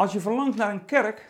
Als 0.00 0.12
je 0.12 0.20
verlangt 0.20 0.56
naar 0.56 0.70
een 0.70 0.84
kerk 0.84 1.28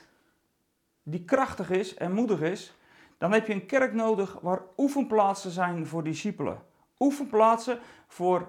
die 1.03 1.25
krachtig 1.25 1.71
is 1.71 1.95
en 1.95 2.13
moedig 2.13 2.41
is, 2.41 2.75
dan 3.19 3.33
heb 3.33 3.47
je 3.47 3.53
een 3.53 3.67
kerk 3.67 3.93
nodig 3.93 4.39
waar 4.43 4.63
oefenplaatsen 4.77 5.51
zijn 5.51 5.87
voor 5.87 6.05
discipelen. 6.05 6.63
Oefenplaatsen 6.99 7.79
voor 8.07 8.49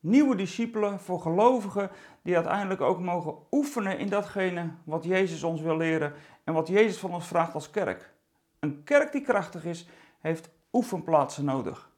nieuwe 0.00 0.36
discipelen, 0.36 1.00
voor 1.00 1.20
gelovigen 1.20 1.90
die 2.22 2.34
uiteindelijk 2.34 2.80
ook 2.80 3.00
mogen 3.00 3.34
oefenen 3.50 3.98
in 3.98 4.08
datgene 4.08 4.70
wat 4.84 5.04
Jezus 5.04 5.42
ons 5.42 5.60
wil 5.60 5.76
leren 5.76 6.12
en 6.44 6.54
wat 6.54 6.68
Jezus 6.68 6.98
van 6.98 7.14
ons 7.14 7.26
vraagt 7.26 7.54
als 7.54 7.70
kerk. 7.70 8.12
Een 8.58 8.84
kerk 8.84 9.12
die 9.12 9.22
krachtig 9.22 9.64
is, 9.64 9.88
heeft 10.20 10.50
oefenplaatsen 10.72 11.44
nodig. 11.44 11.90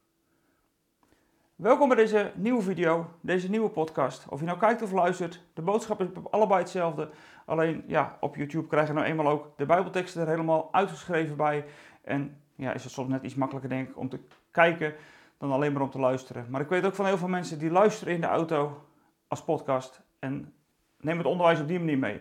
Welkom 1.59 1.89
bij 1.89 1.97
deze 1.97 2.33
nieuwe 2.35 2.63
video, 2.63 3.07
deze 3.21 3.51
nieuwe 3.51 3.69
podcast. 3.69 4.29
Of 4.29 4.41
je 4.41 4.47
nou 4.47 4.59
kijkt 4.59 4.83
of 4.83 4.93
luistert, 4.93 5.43
de 5.55 5.63
boodschap 5.63 6.01
is 6.01 6.07
allebei 6.31 6.61
hetzelfde. 6.61 7.11
Alleen 7.47 7.85
ja, 7.87 8.17
op 8.21 8.37
YouTube 8.37 8.67
krijg 8.67 8.87
je 8.87 8.93
nou 8.93 9.07
eenmaal 9.07 9.29
ook 9.29 9.53
de 9.57 9.67
Bijbelteksten 9.67 10.23
er 10.23 10.29
helemaal 10.29 10.69
uitgeschreven 10.73 11.37
bij. 11.37 11.65
En 12.03 12.41
ja, 12.55 12.73
is 12.73 12.85
het 12.85 12.93
soms 12.93 13.09
net 13.09 13.23
iets 13.23 13.35
makkelijker 13.35 13.71
denk 13.71 13.89
ik 13.89 13.99
om 13.99 14.09
te 14.09 14.21
kijken 14.51 14.95
dan 15.39 15.53
alleen 15.53 15.73
maar 15.73 15.83
om 15.83 15.91
te 15.91 15.99
luisteren. 15.99 16.47
Maar 16.51 16.61
ik 16.61 16.69
weet 16.69 16.85
ook 16.85 16.95
van 16.95 17.07
heel 17.07 17.19
veel 17.19 17.29
mensen 17.29 17.59
die 17.59 17.71
luisteren 17.71 18.15
in 18.15 18.21
de 18.21 18.27
auto 18.27 18.85
als 19.29 19.45
podcast 19.45 20.03
en 20.19 20.53
nemen 21.01 21.19
het 21.19 21.33
onderwijs 21.33 21.61
op 21.61 21.69
die 21.69 21.79
manier 21.79 21.99
mee. 21.99 22.21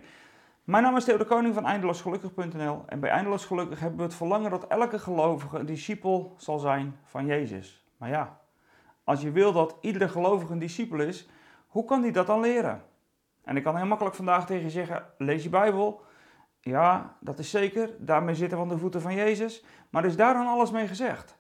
Mijn 0.64 0.84
naam 0.84 0.96
is 0.96 1.04
Theo 1.04 1.18
de 1.18 1.26
Koning 1.26 1.54
van 1.54 1.66
eindeloosgelukkig.nl 1.66 2.84
en 2.88 3.00
bij 3.00 3.10
Eindeloos 3.10 3.46
Gelukkig 3.46 3.80
hebben 3.80 3.98
we 3.98 4.04
het 4.04 4.16
verlangen 4.16 4.52
dat 4.52 4.68
elke 4.68 5.00
gelovige 5.00 5.58
een 5.58 5.66
discipel 5.66 6.34
zal 6.38 6.60
zijn 6.60 7.00
van 7.04 7.26
Jezus. 7.26 7.86
Maar 7.98 8.10
ja, 8.10 8.40
als 9.08 9.22
je 9.22 9.32
wil 9.32 9.52
dat 9.52 9.76
iedere 9.82 10.10
gelovige 10.10 10.52
een 10.52 10.60
discipel 10.60 11.00
is, 11.00 11.30
hoe 11.68 11.86
kan 11.86 12.02
die 12.02 12.12
dat 12.12 12.28
dan 12.28 12.40
leren? 12.40 12.84
En 13.44 13.58
ik 13.58 13.64
kan 13.64 13.76
heel 13.76 13.86
makkelijk 13.86 14.16
vandaag 14.16 14.46
tegen 14.46 14.64
je 14.64 14.70
zeggen: 14.70 15.06
lees 15.18 15.44
je 15.44 15.50
Bijbel. 15.50 16.02
Ja, 16.62 17.18
dat 17.20 17.40
is 17.40 17.50
zeker. 17.50 17.96
Daarmee 18.00 18.36
zitten 18.36 18.58
we 18.58 18.64
aan 18.64 18.70
de 18.70 18.78
voeten 18.78 19.02
van 19.02 19.14
Jezus. 19.16 19.64
Maar 19.90 20.06
is 20.06 20.16
daar 20.16 20.34
dan 20.34 20.48
alles 20.48 20.72
mee 20.72 20.88
gezegd? 20.88 21.38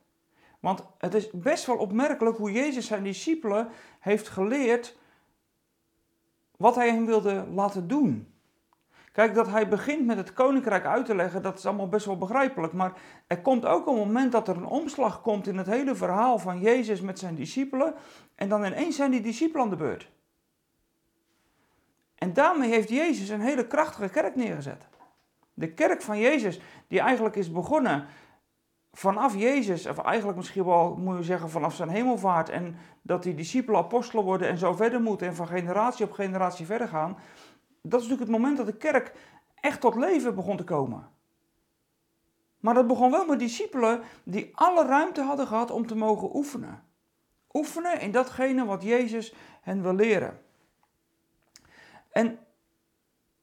Want 0.60 0.84
het 0.98 1.14
is 1.14 1.32
best 1.32 1.66
wel 1.66 1.78
opmerkelijk 1.78 2.38
hoe 2.38 2.52
Jezus 2.52 2.88
zijn 2.88 3.04
discipelen 3.04 3.68
heeft 4.00 4.28
geleerd 4.28 4.98
wat 6.58 6.76
hij 6.76 6.90
hen 6.90 7.06
wilde 7.06 7.48
laten 7.54 7.88
doen. 7.88 8.34
Kijk, 9.18 9.34
dat 9.34 9.48
hij 9.48 9.68
begint 9.68 10.06
met 10.06 10.18
het 10.18 10.34
koninkrijk 10.34 10.86
uit 10.86 11.06
te 11.06 11.16
leggen, 11.16 11.42
dat 11.42 11.58
is 11.58 11.66
allemaal 11.66 11.88
best 11.88 12.06
wel 12.06 12.18
begrijpelijk. 12.18 12.74
Maar 12.74 12.94
er 13.28 13.42
komt 13.42 13.66
ook 13.66 13.88
een 13.88 13.96
moment 13.96 14.32
dat 14.32 14.48
er 14.48 14.58
een 14.58 14.66
omslag 14.66 15.22
komt 15.22 15.48
in 15.48 15.58
het 15.58 15.68
hele 15.68 15.96
verhaal 15.96 16.40
van 16.40 16.60
Jezus 16.60 17.02
met 17.02 17.20
zijn 17.20 17.36
discipelen. 17.36 17.94
En 18.36 18.50
dan 18.50 18.66
ineens 18.66 18.96
zijn 18.96 19.12
die 19.12 19.22
discipelen 19.22 19.64
aan 19.64 19.70
de 19.70 19.76
beurt. 19.76 20.10
En 22.16 22.34
daarmee 22.34 22.70
heeft 22.70 22.90
Jezus 22.90 23.30
een 23.30 23.42
hele 23.42 23.68
krachtige 23.68 24.10
kerk 24.10 24.36
neergezet. 24.36 24.88
De 25.54 25.74
kerk 25.74 26.02
van 26.02 26.20
Jezus, 26.20 26.62
die 26.88 27.00
eigenlijk 27.00 27.36
is 27.36 27.52
begonnen 27.52 28.06
vanaf 28.92 29.36
Jezus, 29.36 29.88
of 29.88 29.98
eigenlijk 29.98 30.38
misschien 30.38 30.66
wel 30.66 30.96
moet 30.96 31.18
je 31.18 31.24
zeggen 31.24 31.50
vanaf 31.50 31.76
zijn 31.76 31.90
hemelvaart, 31.90 32.50
en 32.50 32.76
dat 33.02 33.24
die 33.24 33.36
discipelen 33.36 33.80
apostelen 33.80 34.24
worden 34.24 34.48
en 34.48 34.58
zo 34.58 34.74
verder 34.74 35.02
moeten 35.02 35.28
en 35.28 35.36
van 35.36 35.48
generatie 35.48 36.06
op 36.06 36.12
generatie 36.12 36.66
verder 36.66 36.88
gaan 36.88 37.18
dat 37.90 38.02
is 38.02 38.08
natuurlijk 38.08 38.32
het 38.32 38.40
moment 38.42 38.58
dat 38.58 38.66
de 38.66 38.78
kerk 38.78 39.14
echt 39.56 39.82
tot 39.82 39.96
leven 39.96 40.36
begon 40.36 40.58
te 40.58 40.64
komen. 40.64 41.10
Maar 42.60 42.74
dat 42.74 42.88
begon 42.88 43.12
wel 43.12 43.26
met 43.26 43.40
discipelen 43.40 44.02
die 44.24 44.50
alle 44.54 44.86
ruimte 44.86 45.22
hadden 45.22 45.48
gehad 45.48 45.72
om 45.72 45.88
te 45.88 45.96
mogen 45.96 46.36
oefenen. 46.36 46.84
Oefenen 47.54 48.00
in 48.00 48.12
datgene 48.12 48.66
wat 48.66 48.84
Jezus 48.84 49.34
hen 49.62 49.82
wil 49.82 49.94
leren. 49.94 50.42
En 52.12 52.40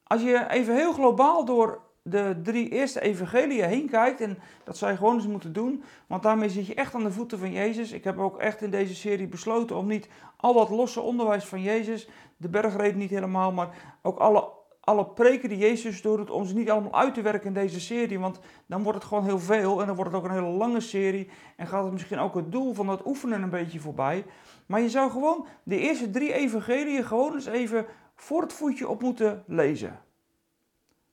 als 0.03 0.21
je 0.21 0.49
even 0.49 0.75
heel 0.75 0.93
globaal 0.93 1.45
door 1.45 1.84
de 2.07 2.39
drie 2.43 2.69
eerste 2.69 3.01
evangeliën 3.01 3.67
heen 3.67 3.89
kijkt, 3.89 4.21
en 4.21 4.37
dat 4.63 4.77
zou 4.77 4.91
je 4.91 4.97
gewoon 4.97 5.15
eens 5.15 5.27
moeten 5.27 5.53
doen, 5.53 5.83
want 6.07 6.23
daarmee 6.23 6.49
zit 6.49 6.67
je 6.67 6.73
echt 6.73 6.95
aan 6.95 7.03
de 7.03 7.11
voeten 7.11 7.39
van 7.39 7.51
Jezus. 7.51 7.91
Ik 7.91 8.03
heb 8.03 8.19
ook 8.19 8.37
echt 8.37 8.61
in 8.61 8.69
deze 8.69 8.95
serie 8.95 9.27
besloten 9.27 9.75
om 9.75 9.87
niet 9.87 10.07
al 10.37 10.53
dat 10.53 10.69
losse 10.69 11.01
onderwijs 11.01 11.45
van 11.45 11.61
Jezus, 11.61 12.09
de 12.37 12.49
bergreden 12.49 12.97
niet 12.97 13.09
helemaal, 13.09 13.51
maar 13.51 13.69
ook 14.01 14.19
alle, 14.19 14.49
alle 14.79 15.05
preken 15.05 15.49
die 15.49 15.57
Jezus 15.57 16.01
doet, 16.01 16.29
om 16.29 16.45
ze 16.45 16.55
niet 16.55 16.69
allemaal 16.69 16.93
uit 16.93 17.13
te 17.13 17.21
werken 17.21 17.47
in 17.47 17.53
deze 17.53 17.79
serie, 17.79 18.19
want 18.19 18.39
dan 18.65 18.83
wordt 18.83 18.97
het 18.97 19.07
gewoon 19.07 19.23
heel 19.23 19.39
veel 19.39 19.81
en 19.81 19.87
dan 19.87 19.95
wordt 19.95 20.11
het 20.11 20.21
ook 20.21 20.27
een 20.27 20.35
hele 20.35 20.57
lange 20.57 20.81
serie 20.81 21.29
en 21.55 21.67
gaat 21.67 21.83
het 21.83 21.93
misschien 21.93 22.19
ook 22.19 22.35
het 22.35 22.51
doel 22.51 22.73
van 22.73 22.87
dat 22.87 23.05
oefenen 23.05 23.41
een 23.41 23.49
beetje 23.49 23.79
voorbij. 23.79 24.25
Maar 24.65 24.81
je 24.81 24.89
zou 24.89 25.11
gewoon 25.11 25.45
de 25.63 25.77
eerste 25.77 26.09
drie 26.09 26.33
evangeliën 26.33 27.03
gewoon 27.03 27.33
eens 27.33 27.45
even 27.45 27.85
voor 28.15 28.41
het 28.41 28.53
voetje 28.53 28.87
op 28.87 29.01
moeten 29.01 29.43
lezen. 29.47 29.99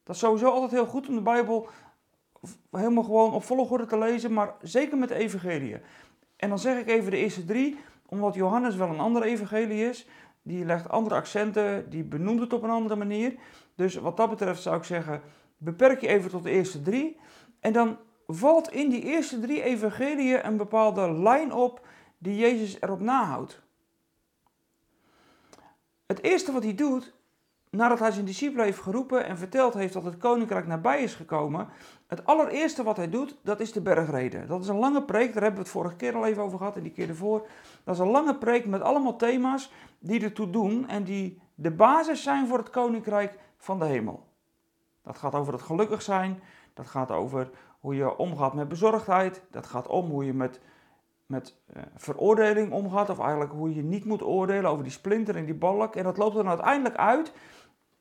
Dat 0.03 0.15
is 0.15 0.21
sowieso 0.21 0.49
altijd 0.51 0.71
heel 0.71 0.87
goed 0.87 1.09
om 1.09 1.15
de 1.15 1.21
Bijbel 1.21 1.69
helemaal 2.71 3.05
gewoon 3.05 3.33
op 3.33 3.45
volgorde 3.45 3.87
te 3.87 3.99
lezen, 3.99 4.33
maar 4.33 4.55
zeker 4.63 4.99
met 4.99 5.09
de 5.09 5.15
evangelie. 5.15 5.81
En 6.37 6.49
dan 6.49 6.59
zeg 6.59 6.79
ik 6.79 6.89
even 6.89 7.11
de 7.11 7.17
eerste 7.17 7.45
drie, 7.45 7.79
omdat 8.07 8.35
Johannes 8.35 8.77
wel 8.77 8.89
een 8.89 9.01
andere 9.01 9.25
evangelie 9.25 9.89
is. 9.89 10.07
Die 10.43 10.65
legt 10.65 10.89
andere 10.89 11.15
accenten, 11.15 11.91
die 11.91 12.05
benoemt 12.05 12.41
het 12.41 12.53
op 12.53 12.63
een 12.63 12.71
andere 12.71 12.97
manier. 12.97 13.35
Dus 13.75 13.95
wat 13.95 14.17
dat 14.17 14.31
betreft 14.31 14.63
zou 14.63 14.77
ik 14.77 14.85
zeggen, 14.85 15.23
beperk 15.57 16.01
je 16.01 16.09
even 16.09 16.31
tot 16.31 16.43
de 16.43 16.51
eerste 16.51 16.83
drie. 16.83 17.17
En 17.61 17.73
dan 17.73 17.99
valt 18.27 18.73
in 18.73 18.91
die 18.91 19.03
eerste 19.03 19.41
drie 19.41 19.63
evangeliën 19.63 20.47
een 20.47 20.57
bepaalde 20.57 21.13
lijn 21.13 21.53
op 21.53 21.87
die 22.19 22.37
Jezus 22.37 22.81
erop 22.81 23.01
nahoudt. 23.01 23.61
Het 26.07 26.23
eerste 26.23 26.53
wat 26.53 26.63
hij 26.63 26.75
doet, 26.75 27.15
nadat 27.77 27.99
hij 27.99 28.11
zijn 28.11 28.25
discipelen 28.25 28.65
heeft 28.65 28.81
geroepen 28.81 29.25
en 29.25 29.39
verteld 29.39 29.75
heeft 29.75 29.93
dat 29.93 30.05
het 30.05 30.17
koninkrijk 30.17 30.67
nabij 30.67 31.03
is 31.03 31.15
gekomen, 31.15 31.69
het 32.07 32.25
allereerste 32.25 32.83
wat 32.83 32.97
hij 32.97 33.09
doet, 33.09 33.37
dat 33.43 33.61
is 33.61 33.73
de 33.73 33.81
bergreden. 33.81 34.47
Dat 34.47 34.63
is 34.63 34.69
een 34.69 34.79
lange 34.79 35.03
preek, 35.03 35.33
daar 35.33 35.43
hebben 35.43 35.61
we 35.61 35.67
het 35.67 35.77
vorige 35.77 35.97
keer 35.97 36.15
al 36.15 36.27
even 36.27 36.43
over 36.43 36.59
gehad 36.59 36.77
en 36.77 36.83
die 36.83 36.93
keer 36.93 37.09
ervoor. 37.09 37.47
Dat 37.85 37.95
is 37.95 38.01
een 38.01 38.11
lange 38.11 38.37
preek 38.37 38.67
met 38.67 38.81
allemaal 38.81 39.17
thema's 39.17 39.73
die 39.99 40.23
ertoe 40.23 40.51
doen 40.51 40.89
en 40.89 41.05
die 41.05 41.41
de 41.55 41.71
basis 41.71 42.23
zijn 42.23 42.49
voor 42.49 42.59
het 42.59 42.71
koninkrijk 42.71 43.39
van 43.57 43.79
de 43.79 43.85
hemel. 43.85 44.27
Dat 45.03 45.19
gaat 45.19 45.35
over 45.35 45.53
het 45.53 45.63
gelukkig 45.63 46.03
zijn, 46.03 46.43
dat 46.75 46.87
gaat 46.87 47.11
over 47.11 47.51
hoe 47.81 47.95
je 47.95 48.17
omgaat 48.17 48.55
met 48.55 48.69
bezorgdheid, 48.69 49.43
dat 49.51 49.67
gaat 49.67 49.87
om 49.87 50.11
hoe 50.11 50.25
je 50.25 50.35
met, 50.35 50.61
met 51.27 51.57
uh, 51.77 51.83
veroordeling 51.97 52.73
omgaat, 52.73 53.11
of 53.11 53.19
eigenlijk 53.19 53.53
hoe 53.53 53.75
je 53.75 53.83
niet 53.83 54.05
moet 54.05 54.23
oordelen 54.23 54.71
over 54.71 54.85
die 54.85 54.93
splinter 54.93 55.37
en 55.37 55.45
die 55.45 55.55
balk. 55.55 55.97
En 55.97 56.05
dat 56.05 56.17
loopt 56.17 56.35
dan 56.35 56.49
uiteindelijk 56.49 56.97
uit 56.97 57.33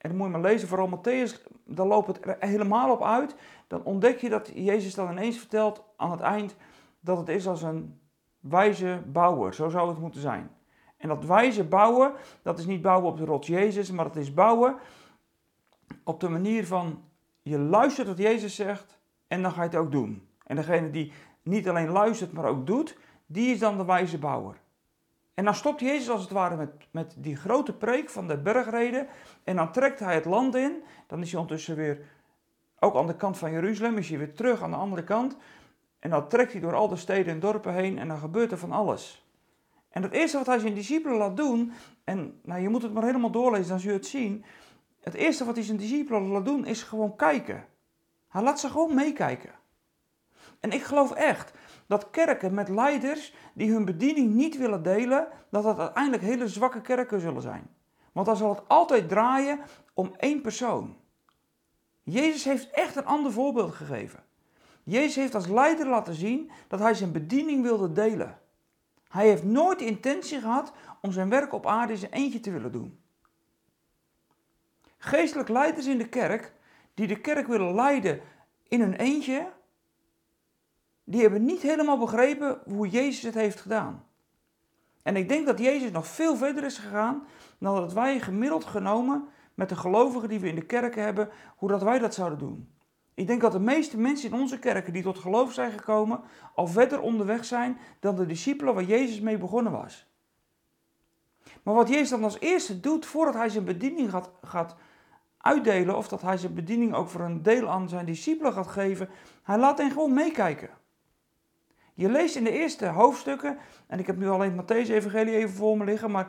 en 0.01 0.09
dan 0.09 0.17
moet 0.17 0.25
je 0.25 0.31
maar 0.31 0.51
lezen, 0.51 0.67
vooral 0.67 0.89
Matthäus, 0.89 1.43
dan 1.65 1.87
loopt 1.87 2.07
het 2.07 2.35
helemaal 2.39 2.91
op 2.91 3.03
uit. 3.03 3.35
Dan 3.67 3.83
ontdek 3.83 4.19
je 4.19 4.29
dat 4.29 4.51
Jezus 4.53 4.93
dan 4.93 5.11
ineens 5.11 5.37
vertelt 5.37 5.83
aan 5.97 6.11
het 6.11 6.19
eind 6.19 6.55
dat 6.99 7.17
het 7.17 7.29
is 7.29 7.47
als 7.47 7.61
een 7.61 7.99
wijze 8.39 9.01
bouwer. 9.05 9.53
Zo 9.53 9.69
zou 9.69 9.89
het 9.89 9.99
moeten 9.99 10.21
zijn. 10.21 10.51
En 10.97 11.07
dat 11.07 11.25
wijze 11.25 11.63
bouwen, 11.63 12.13
dat 12.41 12.59
is 12.59 12.65
niet 12.65 12.81
bouwen 12.81 13.11
op 13.11 13.17
de 13.17 13.25
rots 13.25 13.47
Jezus, 13.47 13.91
maar 13.91 14.05
dat 14.05 14.15
is 14.15 14.33
bouwen 14.33 14.75
op 16.03 16.19
de 16.19 16.29
manier 16.29 16.67
van 16.67 17.03
je 17.41 17.57
luistert 17.57 18.07
wat 18.07 18.17
Jezus 18.17 18.55
zegt 18.55 18.99
en 19.27 19.41
dan 19.41 19.51
ga 19.51 19.63
je 19.63 19.69
het 19.69 19.77
ook 19.77 19.91
doen. 19.91 20.27
En 20.45 20.55
degene 20.55 20.89
die 20.89 21.11
niet 21.43 21.69
alleen 21.69 21.89
luistert, 21.89 22.31
maar 22.31 22.45
ook 22.45 22.67
doet, 22.67 22.97
die 23.25 23.53
is 23.53 23.59
dan 23.59 23.77
de 23.77 23.85
wijze 23.85 24.17
bouwer. 24.17 24.55
En 25.33 25.45
dan 25.45 25.55
stopt 25.55 25.79
Jezus 25.79 26.09
als 26.09 26.21
het 26.21 26.31
ware 26.31 26.55
met, 26.55 26.69
met 26.91 27.15
die 27.17 27.35
grote 27.35 27.73
preek 27.73 28.09
van 28.09 28.27
de 28.27 28.37
bergreden. 28.37 29.07
En 29.43 29.55
dan 29.55 29.71
trekt 29.71 29.99
hij 29.99 30.15
het 30.15 30.25
land 30.25 30.55
in. 30.55 30.83
Dan 31.07 31.21
is 31.21 31.31
hij 31.31 31.39
ondertussen 31.39 31.75
weer, 31.75 31.99
ook 32.79 32.95
aan 32.95 33.07
de 33.07 33.15
kant 33.15 33.37
van 33.37 33.51
Jeruzalem, 33.51 33.97
is 33.97 34.09
hij 34.09 34.17
weer 34.17 34.33
terug 34.33 34.61
aan 34.61 34.71
de 34.71 34.77
andere 34.77 35.03
kant. 35.03 35.37
En 35.99 36.09
dan 36.09 36.27
trekt 36.27 36.51
hij 36.51 36.61
door 36.61 36.75
al 36.75 36.87
de 36.87 36.95
steden 36.95 37.33
en 37.33 37.39
dorpen 37.39 37.73
heen 37.73 37.97
en 37.97 38.07
dan 38.07 38.17
gebeurt 38.17 38.51
er 38.51 38.57
van 38.57 38.71
alles. 38.71 39.25
En 39.89 40.03
het 40.03 40.11
eerste 40.11 40.37
wat 40.37 40.45
hij 40.45 40.59
zijn 40.59 40.73
discipelen 40.73 41.17
laat 41.17 41.37
doen, 41.37 41.73
en 42.03 42.39
nou, 42.43 42.61
je 42.61 42.69
moet 42.69 42.81
het 42.81 42.93
maar 42.93 43.03
helemaal 43.03 43.31
doorlezen, 43.31 43.69
dan 43.69 43.79
zul 43.79 43.91
je 43.91 43.97
het 43.97 44.07
zien. 44.07 44.45
Het 44.99 45.13
eerste 45.13 45.45
wat 45.45 45.55
hij 45.55 45.63
zijn 45.63 45.77
discipelen 45.77 46.27
laat 46.27 46.45
doen, 46.45 46.65
is 46.65 46.83
gewoon 46.83 47.15
kijken. 47.15 47.65
Hij 48.27 48.41
laat 48.41 48.59
ze 48.59 48.69
gewoon 48.69 48.95
meekijken. 48.95 49.51
En 50.59 50.71
ik 50.71 50.83
geloof 50.83 51.11
echt 51.11 51.53
dat 51.91 52.09
kerken 52.09 52.53
met 52.53 52.69
leiders 52.69 53.33
die 53.53 53.71
hun 53.71 53.85
bediening 53.85 54.33
niet 54.33 54.57
willen 54.57 54.83
delen, 54.83 55.27
dat 55.49 55.63
dat 55.63 55.79
uiteindelijk 55.79 56.23
hele 56.23 56.47
zwakke 56.47 56.81
kerken 56.81 57.19
zullen 57.19 57.41
zijn. 57.41 57.69
Want 58.11 58.25
dan 58.25 58.37
zal 58.37 58.49
het 58.49 58.67
altijd 58.67 59.09
draaien 59.09 59.59
om 59.93 60.13
één 60.17 60.41
persoon. 60.41 60.95
Jezus 62.03 62.43
heeft 62.43 62.69
echt 62.69 62.95
een 62.95 63.05
ander 63.05 63.31
voorbeeld 63.31 63.73
gegeven. 63.73 64.23
Jezus 64.83 65.15
heeft 65.15 65.35
als 65.35 65.47
leider 65.47 65.87
laten 65.87 66.13
zien 66.13 66.51
dat 66.67 66.79
hij 66.79 66.93
zijn 66.93 67.11
bediening 67.11 67.63
wilde 67.63 67.91
delen. 67.91 68.39
Hij 69.07 69.27
heeft 69.27 69.43
nooit 69.43 69.79
de 69.79 69.85
intentie 69.85 70.39
gehad 70.39 70.71
om 71.01 71.11
zijn 71.11 71.29
werk 71.29 71.53
op 71.53 71.65
aarde 71.65 71.93
in 71.93 71.99
zijn 71.99 72.11
eentje 72.11 72.39
te 72.39 72.51
willen 72.51 72.71
doen. 72.71 72.99
Geestelijk 74.97 75.49
leiders 75.49 75.85
in 75.85 75.97
de 75.97 76.09
kerk, 76.09 76.53
die 76.93 77.07
de 77.07 77.21
kerk 77.21 77.47
willen 77.47 77.75
leiden 77.75 78.21
in 78.67 78.81
hun 78.81 78.95
eentje, 78.95 79.47
die 81.11 81.21
hebben 81.21 81.45
niet 81.45 81.61
helemaal 81.61 81.97
begrepen 81.97 82.59
hoe 82.65 82.89
Jezus 82.89 83.23
het 83.23 83.33
heeft 83.33 83.59
gedaan. 83.59 84.05
En 85.03 85.15
ik 85.15 85.29
denk 85.29 85.45
dat 85.45 85.59
Jezus 85.59 85.91
nog 85.91 86.07
veel 86.07 86.35
verder 86.35 86.63
is 86.63 86.77
gegaan 86.77 87.23
dan 87.57 87.75
dat 87.75 87.93
wij 87.93 88.19
gemiddeld 88.19 88.65
genomen 88.65 89.27
met 89.53 89.69
de 89.69 89.75
gelovigen 89.75 90.29
die 90.29 90.39
we 90.39 90.47
in 90.47 90.55
de 90.55 90.65
kerken 90.65 91.03
hebben, 91.03 91.29
hoe 91.55 91.69
dat 91.69 91.83
wij 91.83 91.99
dat 91.99 92.13
zouden 92.13 92.39
doen. 92.39 92.69
Ik 93.13 93.27
denk 93.27 93.41
dat 93.41 93.51
de 93.51 93.59
meeste 93.59 93.97
mensen 93.97 94.31
in 94.31 94.39
onze 94.39 94.59
kerken 94.59 94.93
die 94.93 95.03
tot 95.03 95.17
geloof 95.17 95.53
zijn 95.53 95.71
gekomen, 95.71 96.21
al 96.55 96.67
verder 96.67 97.01
onderweg 97.01 97.45
zijn 97.45 97.77
dan 97.99 98.15
de 98.15 98.25
discipelen 98.25 98.73
waar 98.73 98.83
Jezus 98.83 99.19
mee 99.19 99.37
begonnen 99.37 99.71
was. 99.71 100.09
Maar 101.63 101.73
wat 101.73 101.89
Jezus 101.89 102.09
dan 102.09 102.23
als 102.23 102.39
eerste 102.39 102.79
doet, 102.79 103.05
voordat 103.05 103.33
hij 103.33 103.49
zijn 103.49 103.65
bediening 103.65 104.09
gaat, 104.09 104.29
gaat 104.41 104.75
uitdelen, 105.37 105.97
of 105.97 106.07
dat 106.07 106.21
hij 106.21 106.37
zijn 106.37 106.53
bediening 106.53 106.93
ook 106.93 107.09
voor 107.09 107.21
een 107.21 107.43
deel 107.43 107.69
aan 107.69 107.89
zijn 107.89 108.05
discipelen 108.05 108.53
gaat 108.53 108.67
geven, 108.67 109.09
hij 109.43 109.57
laat 109.57 109.77
hen 109.77 109.91
gewoon 109.91 110.13
meekijken. 110.13 110.69
Je 112.01 112.09
leest 112.09 112.35
in 112.35 112.43
de 112.43 112.51
eerste 112.51 112.85
hoofdstukken, 112.85 113.57
en 113.87 113.99
ik 113.99 114.07
heb 114.07 114.17
nu 114.17 114.29
alleen 114.29 114.57
het 114.57 114.61
Matthäus-evangelie 114.61 115.35
even 115.35 115.55
voor 115.55 115.77
me 115.77 115.85
liggen, 115.85 116.11
maar 116.11 116.27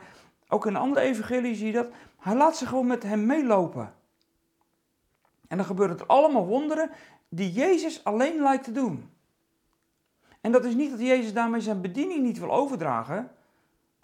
ook 0.49 0.67
in 0.67 0.77
andere 0.77 1.01
evangelie 1.01 1.55
zie 1.55 1.67
je 1.67 1.73
dat, 1.73 1.89
hij 2.19 2.35
laat 2.35 2.57
ze 2.57 2.67
gewoon 2.67 2.87
met 2.87 3.03
hem 3.03 3.27
meelopen. 3.27 3.95
En 5.49 5.57
dan 5.57 5.67
gebeuren 5.67 5.99
er 5.99 6.07
allemaal 6.07 6.47
wonderen 6.47 6.91
die 7.29 7.53
Jezus 7.53 8.05
alleen 8.05 8.43
lijkt 8.43 8.65
te 8.65 8.73
doen. 8.73 9.11
En 10.41 10.53
dat 10.53 10.65
is 10.65 10.75
niet 10.75 10.91
dat 10.91 11.01
Jezus 11.01 11.33
daarmee 11.33 11.61
zijn 11.61 11.81
bediening 11.81 12.23
niet 12.23 12.39
wil 12.39 12.53
overdragen, 12.53 13.31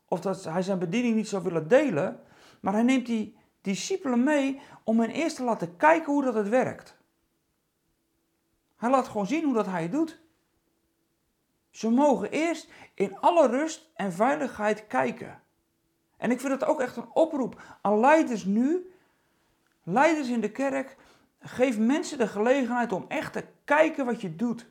of 0.09 0.21
dat 0.21 0.45
hij 0.45 0.63
zijn 0.63 0.79
bediening 0.79 1.15
niet 1.15 1.29
zou 1.29 1.43
willen 1.43 1.69
delen, 1.69 2.21
maar 2.61 2.73
hij 2.73 2.83
neemt 2.83 3.07
die 3.07 3.37
discipelen 3.61 4.23
mee 4.23 4.61
om 4.85 5.01
hen 5.01 5.11
eerst 5.11 5.37
te 5.37 5.45
laten 5.45 5.77
kijken 5.77 6.13
hoe 6.13 6.25
dat 6.25 6.35
het 6.35 6.49
werkt. 6.49 6.97
Hij 8.77 8.91
laat 8.91 9.09
gewoon 9.09 9.27
zien 9.27 9.45
hoe 9.45 9.55
dat 9.55 9.67
hij 9.67 9.83
het 9.83 9.93
doet. 9.93 10.27
Ze 11.71 11.91
mogen 11.91 12.31
eerst 12.31 12.69
in 12.95 13.19
alle 13.19 13.47
rust 13.47 13.91
en 13.95 14.13
veiligheid 14.13 14.87
kijken. 14.87 15.43
En 16.17 16.31
ik 16.31 16.41
vind 16.41 16.53
het 16.53 16.65
ook 16.65 16.81
echt 16.81 16.97
een 16.97 17.11
oproep 17.13 17.79
aan 17.83 18.01
leiders 18.01 18.45
nu, 18.45 18.91
leiders 19.83 20.29
in 20.29 20.41
de 20.41 20.51
kerk. 20.51 20.97
Geef 21.41 21.79
mensen 21.79 22.19
de 22.19 22.27
gelegenheid 22.27 22.93
om 22.93 23.05
echt 23.09 23.33
te 23.33 23.45
kijken 23.65 24.07
wat 24.07 24.21
je 24.21 24.37
doet. 24.37 24.71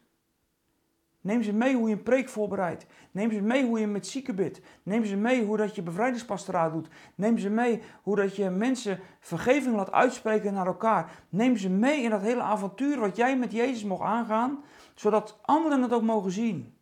Neem 1.22 1.44
ze 1.44 1.54
mee 1.54 1.76
hoe 1.76 1.90
je 1.90 1.96
een 1.96 2.04
preek 2.04 2.30
voorbereidt. 2.30 2.86
Neem 3.12 3.32
ze 3.32 3.42
mee 3.42 3.66
hoe 3.66 3.80
je 3.80 3.88
met 3.88 4.08
zieken 4.08 4.36
bidt. 4.36 4.62
Neem 4.84 5.06
ze 5.06 5.16
mee 5.16 5.46
hoe 5.46 5.58
dat 5.58 5.76
je 5.76 5.82
bevrijdingspastoraat 5.82 6.72
doet. 6.72 6.88
Neem 7.16 7.38
ze 7.38 7.50
mee 7.50 7.82
hoe 8.02 8.16
dat 8.16 8.36
je 8.36 8.50
mensen 8.50 9.00
vergeving 9.20 9.76
laat 9.76 9.92
uitspreken 9.92 10.54
naar 10.54 10.66
elkaar. 10.66 11.12
Neem 11.30 11.58
ze 11.58 11.70
mee 11.70 12.02
in 12.02 12.10
dat 12.10 12.22
hele 12.22 12.42
avontuur 12.42 13.00
wat 13.00 13.16
jij 13.16 13.38
met 13.38 13.52
Jezus 13.52 13.84
mocht 13.84 14.04
aangaan, 14.04 14.64
zodat 14.96 15.40
anderen 15.42 15.82
het 15.82 15.94
ook 15.94 16.02
mogen 16.02 16.32
zien. 16.32 16.77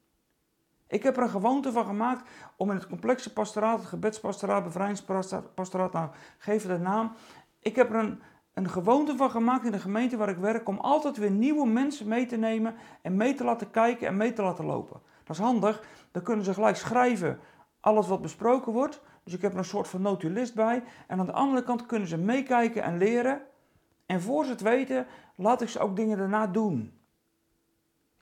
Ik 0.88 1.04
heb 1.04 1.18
er 1.18 1.24
een 1.24 1.30
gewoonte 1.30 1.72
van 1.72 1.86
gemaakt 1.86 2.30
om 2.56 2.70
in 2.70 2.76
het 2.76 2.88
complexe 2.88 3.34
pastoraat, 3.34 3.80
het 3.80 3.88
gebedspastoraat, 3.88 4.64
bevrijdingspastoraat, 4.64 5.94
nou 5.94 6.10
geef 6.38 6.64
het 6.64 6.72
een 6.72 6.82
naam. 6.82 7.12
Ik 7.60 7.76
heb 7.76 7.90
er 7.90 7.96
een, 7.96 8.22
een 8.54 8.70
gewoonte 8.70 9.18
van 9.18 9.30
gemaakt 9.30 9.66
in 9.66 9.72
de 9.72 9.80
gemeente 9.80 10.18
waar 10.18 10.30
ik 10.30 10.38
werk 10.38 10.68
om 10.68 10.78
altijd 10.78 11.18
weer 11.18 11.32
nieuwe 11.32 11.68
mensen 11.68 12.08
mee 12.08 12.26
te 12.26 12.38
nemen 12.38 12.76
en 13.02 13.16
mee 13.16 13.34
te 13.34 13.44
laten 13.44 13.72
kijken 13.72 14.08
en 14.08 14.18
mee 14.18 14.34
te 14.34 14.42
laten 14.42 14.66
lopen. 14.66 15.02
Dat 15.24 15.36
is 15.36 15.42
handig, 15.42 15.84
dan 16.12 16.24
kunnen 16.24 16.46
ze 16.46 16.54
gelijk 16.54 16.76
schrijven 16.76 17.40
alles 17.80 18.08
wat 18.08 18.22
besproken 18.22 18.74
wordt. 18.74 19.02
Dus 19.24 19.34
ik 19.34 19.42
heb 19.42 19.52
er 19.52 19.58
een 19.58 19.66
soort 19.66 19.88
van 19.88 20.02
notulist 20.02 20.56
bij. 20.56 20.84
En 21.08 21.20
aan 21.20 21.26
de 21.26 21.32
andere 21.32 21.64
kant 21.64 21.86
kunnen 21.86 22.08
ze 22.08 22.18
meekijken 22.18 22.84
en 22.84 22.98
leren. 22.98 23.42
En 24.06 24.22
voor 24.22 24.44
ze 24.46 24.52
het 24.52 24.62
weten, 24.62 25.06
laat 25.36 25.62
ik 25.62 25.70
ze 25.70 25.80
ook 25.80 25.96
dingen 25.96 26.18
daarna 26.18 26.48
doen. 26.48 27.00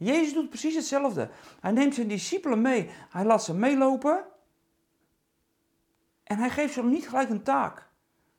Jezus 0.03 0.33
doet 0.33 0.49
precies 0.49 0.75
hetzelfde. 0.75 1.29
Hij 1.59 1.71
neemt 1.71 1.95
zijn 1.95 2.07
discipelen 2.07 2.61
mee. 2.61 2.89
Hij 3.09 3.25
laat 3.25 3.43
ze 3.43 3.53
meelopen. 3.53 4.25
En 6.23 6.37
hij 6.37 6.49
geeft 6.49 6.73
ze 6.73 6.83
niet 6.83 7.09
gelijk 7.09 7.29
een 7.29 7.43
taak. 7.43 7.87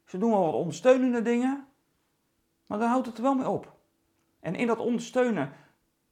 Ze 0.04 0.18
doen 0.18 0.30
wel 0.30 0.44
wat 0.44 0.54
ondersteunende 0.54 1.22
dingen. 1.22 1.66
Maar 2.66 2.78
dan 2.78 2.88
houdt 2.88 3.06
het 3.06 3.16
er 3.16 3.22
wel 3.22 3.34
mee 3.34 3.48
op. 3.48 3.72
En 4.40 4.54
in 4.54 4.66
dat 4.66 4.78
ondersteunen 4.78 5.52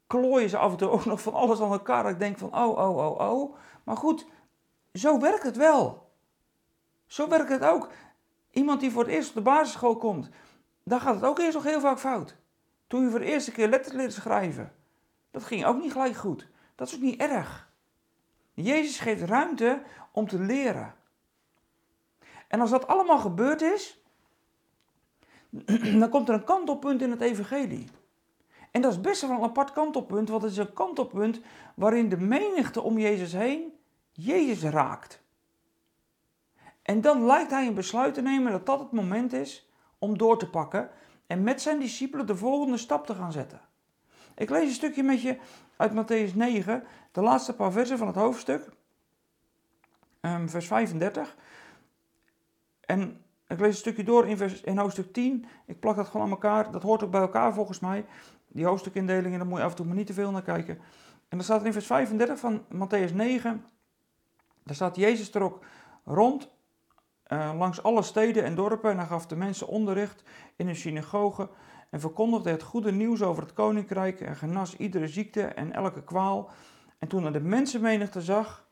klooien 0.06 0.48
ze 0.48 0.56
af 0.56 0.70
en 0.70 0.76
toe 0.76 0.88
ook 0.88 1.04
nog 1.04 1.22
van 1.22 1.34
alles 1.34 1.60
aan 1.60 1.72
elkaar. 1.72 2.10
Ik 2.10 2.18
denk 2.18 2.38
van, 2.38 2.54
oh, 2.54 2.78
oh, 2.78 2.96
oh, 2.96 3.30
oh. 3.30 3.56
Maar 3.84 3.96
goed, 3.96 4.26
zo 4.92 5.20
werkt 5.20 5.42
het 5.42 5.56
wel. 5.56 6.10
Zo 7.06 7.28
werkt 7.28 7.48
het 7.48 7.64
ook. 7.64 7.88
Iemand 8.50 8.80
die 8.80 8.90
voor 8.90 9.02
het 9.02 9.12
eerst 9.12 9.28
op 9.28 9.34
de 9.34 9.40
basisschool 9.40 9.96
komt, 9.96 10.30
dan 10.84 11.00
gaat 11.00 11.14
het 11.14 11.24
ook 11.24 11.38
eerst 11.38 11.54
nog 11.54 11.64
heel 11.64 11.80
vaak 11.80 11.98
fout. 11.98 12.36
Toen 12.86 13.04
je 13.04 13.10
voor 13.10 13.18
de 13.18 13.24
eerste 13.24 13.52
keer 13.52 13.68
letters 13.68 13.94
leerde 13.94 14.12
schrijven, 14.12 14.72
dat 15.32 15.44
ging 15.44 15.64
ook 15.64 15.80
niet 15.80 15.92
gelijk 15.92 16.16
goed. 16.16 16.48
Dat 16.74 16.88
is 16.88 16.94
ook 16.94 17.00
niet 17.00 17.20
erg. 17.20 17.70
Jezus 18.52 18.98
geeft 18.98 19.22
ruimte 19.22 19.82
om 20.12 20.28
te 20.28 20.38
leren. 20.38 20.94
En 22.48 22.60
als 22.60 22.70
dat 22.70 22.86
allemaal 22.86 23.18
gebeurd 23.18 23.62
is, 23.62 24.02
dan 26.00 26.08
komt 26.08 26.28
er 26.28 26.34
een 26.34 26.44
kantelpunt 26.44 27.02
in 27.02 27.10
het 27.10 27.20
evangelie. 27.20 27.88
En 28.70 28.82
dat 28.82 28.92
is 28.92 29.00
best 29.00 29.20
wel 29.20 29.30
een 29.30 29.42
apart 29.42 29.72
kantelpunt, 29.72 30.28
want 30.28 30.42
het 30.42 30.50
is 30.50 30.56
een 30.56 30.72
kantelpunt 30.72 31.40
waarin 31.74 32.08
de 32.08 32.16
menigte 32.16 32.80
om 32.80 32.98
Jezus 32.98 33.32
heen 33.32 33.72
Jezus 34.12 34.62
raakt. 34.70 35.22
En 36.82 37.00
dan 37.00 37.24
lijkt 37.24 37.50
hij 37.50 37.66
een 37.66 37.74
besluit 37.74 38.14
te 38.14 38.22
nemen 38.22 38.52
dat 38.52 38.66
dat 38.66 38.78
het 38.78 38.92
moment 38.92 39.32
is 39.32 39.70
om 39.98 40.18
door 40.18 40.38
te 40.38 40.50
pakken 40.50 40.90
en 41.26 41.42
met 41.42 41.62
zijn 41.62 41.78
discipelen 41.78 42.26
de 42.26 42.36
volgende 42.36 42.76
stap 42.76 43.06
te 43.06 43.14
gaan 43.14 43.32
zetten. 43.32 43.60
Ik 44.34 44.50
lees 44.50 44.64
een 44.64 44.74
stukje 44.74 45.02
met 45.02 45.22
je 45.22 45.38
uit 45.76 45.92
Matthäus 45.92 46.34
9, 46.34 46.84
de 47.12 47.20
laatste 47.20 47.54
paar 47.54 47.72
versen 47.72 47.98
van 47.98 48.06
het 48.06 48.16
hoofdstuk, 48.16 48.68
um, 50.20 50.48
vers 50.48 50.66
35. 50.66 51.36
En 52.80 53.24
ik 53.46 53.60
lees 53.60 53.68
een 53.68 53.74
stukje 53.74 54.04
door 54.04 54.26
in, 54.26 54.36
vers, 54.36 54.60
in 54.60 54.78
hoofdstuk 54.78 55.12
10. 55.12 55.46
Ik 55.66 55.80
plak 55.80 55.96
dat 55.96 56.06
gewoon 56.06 56.26
aan 56.26 56.32
elkaar. 56.32 56.70
Dat 56.70 56.82
hoort 56.82 57.02
ook 57.02 57.10
bij 57.10 57.20
elkaar 57.20 57.54
volgens 57.54 57.80
mij. 57.80 58.04
Die 58.48 58.64
hoofdstukindelingen, 58.64 59.38
daar 59.38 59.48
moet 59.48 59.58
je 59.58 59.64
af 59.64 59.70
en 59.70 59.76
toe 59.76 59.86
maar 59.86 59.96
niet 59.96 60.06
te 60.06 60.12
veel 60.12 60.30
naar 60.30 60.42
kijken. 60.42 60.74
En 61.28 61.38
dan 61.38 61.42
staat 61.42 61.60
er 61.60 61.66
in 61.66 61.72
vers 61.72 61.86
35 61.86 62.38
van 62.38 62.64
Matthäus 62.74 63.14
9. 63.14 63.64
Daar 64.64 64.74
staat 64.74 64.96
Jezus 64.96 65.34
ook 65.34 65.64
rond 66.04 66.50
uh, 67.28 67.52
langs 67.58 67.82
alle 67.82 68.02
steden 68.02 68.44
en 68.44 68.54
dorpen. 68.54 68.90
En 68.90 68.98
hij 68.98 69.06
gaf 69.06 69.26
de 69.26 69.36
mensen 69.36 69.68
onderricht 69.68 70.22
in 70.56 70.68
een 70.68 70.76
synagoge 70.76 71.48
en 71.92 72.00
verkondigde 72.00 72.50
het 72.50 72.62
goede 72.62 72.92
nieuws 72.92 73.22
over 73.22 73.42
het 73.42 73.52
koninkrijk 73.52 74.20
en 74.20 74.36
genas 74.36 74.76
iedere 74.76 75.08
ziekte 75.08 75.42
en 75.42 75.72
elke 75.72 76.02
kwaal. 76.02 76.50
En 76.98 77.08
toen 77.08 77.22
hij 77.22 77.32
de 77.32 77.40
mensenmenigte 77.40 78.20
zag, 78.20 78.68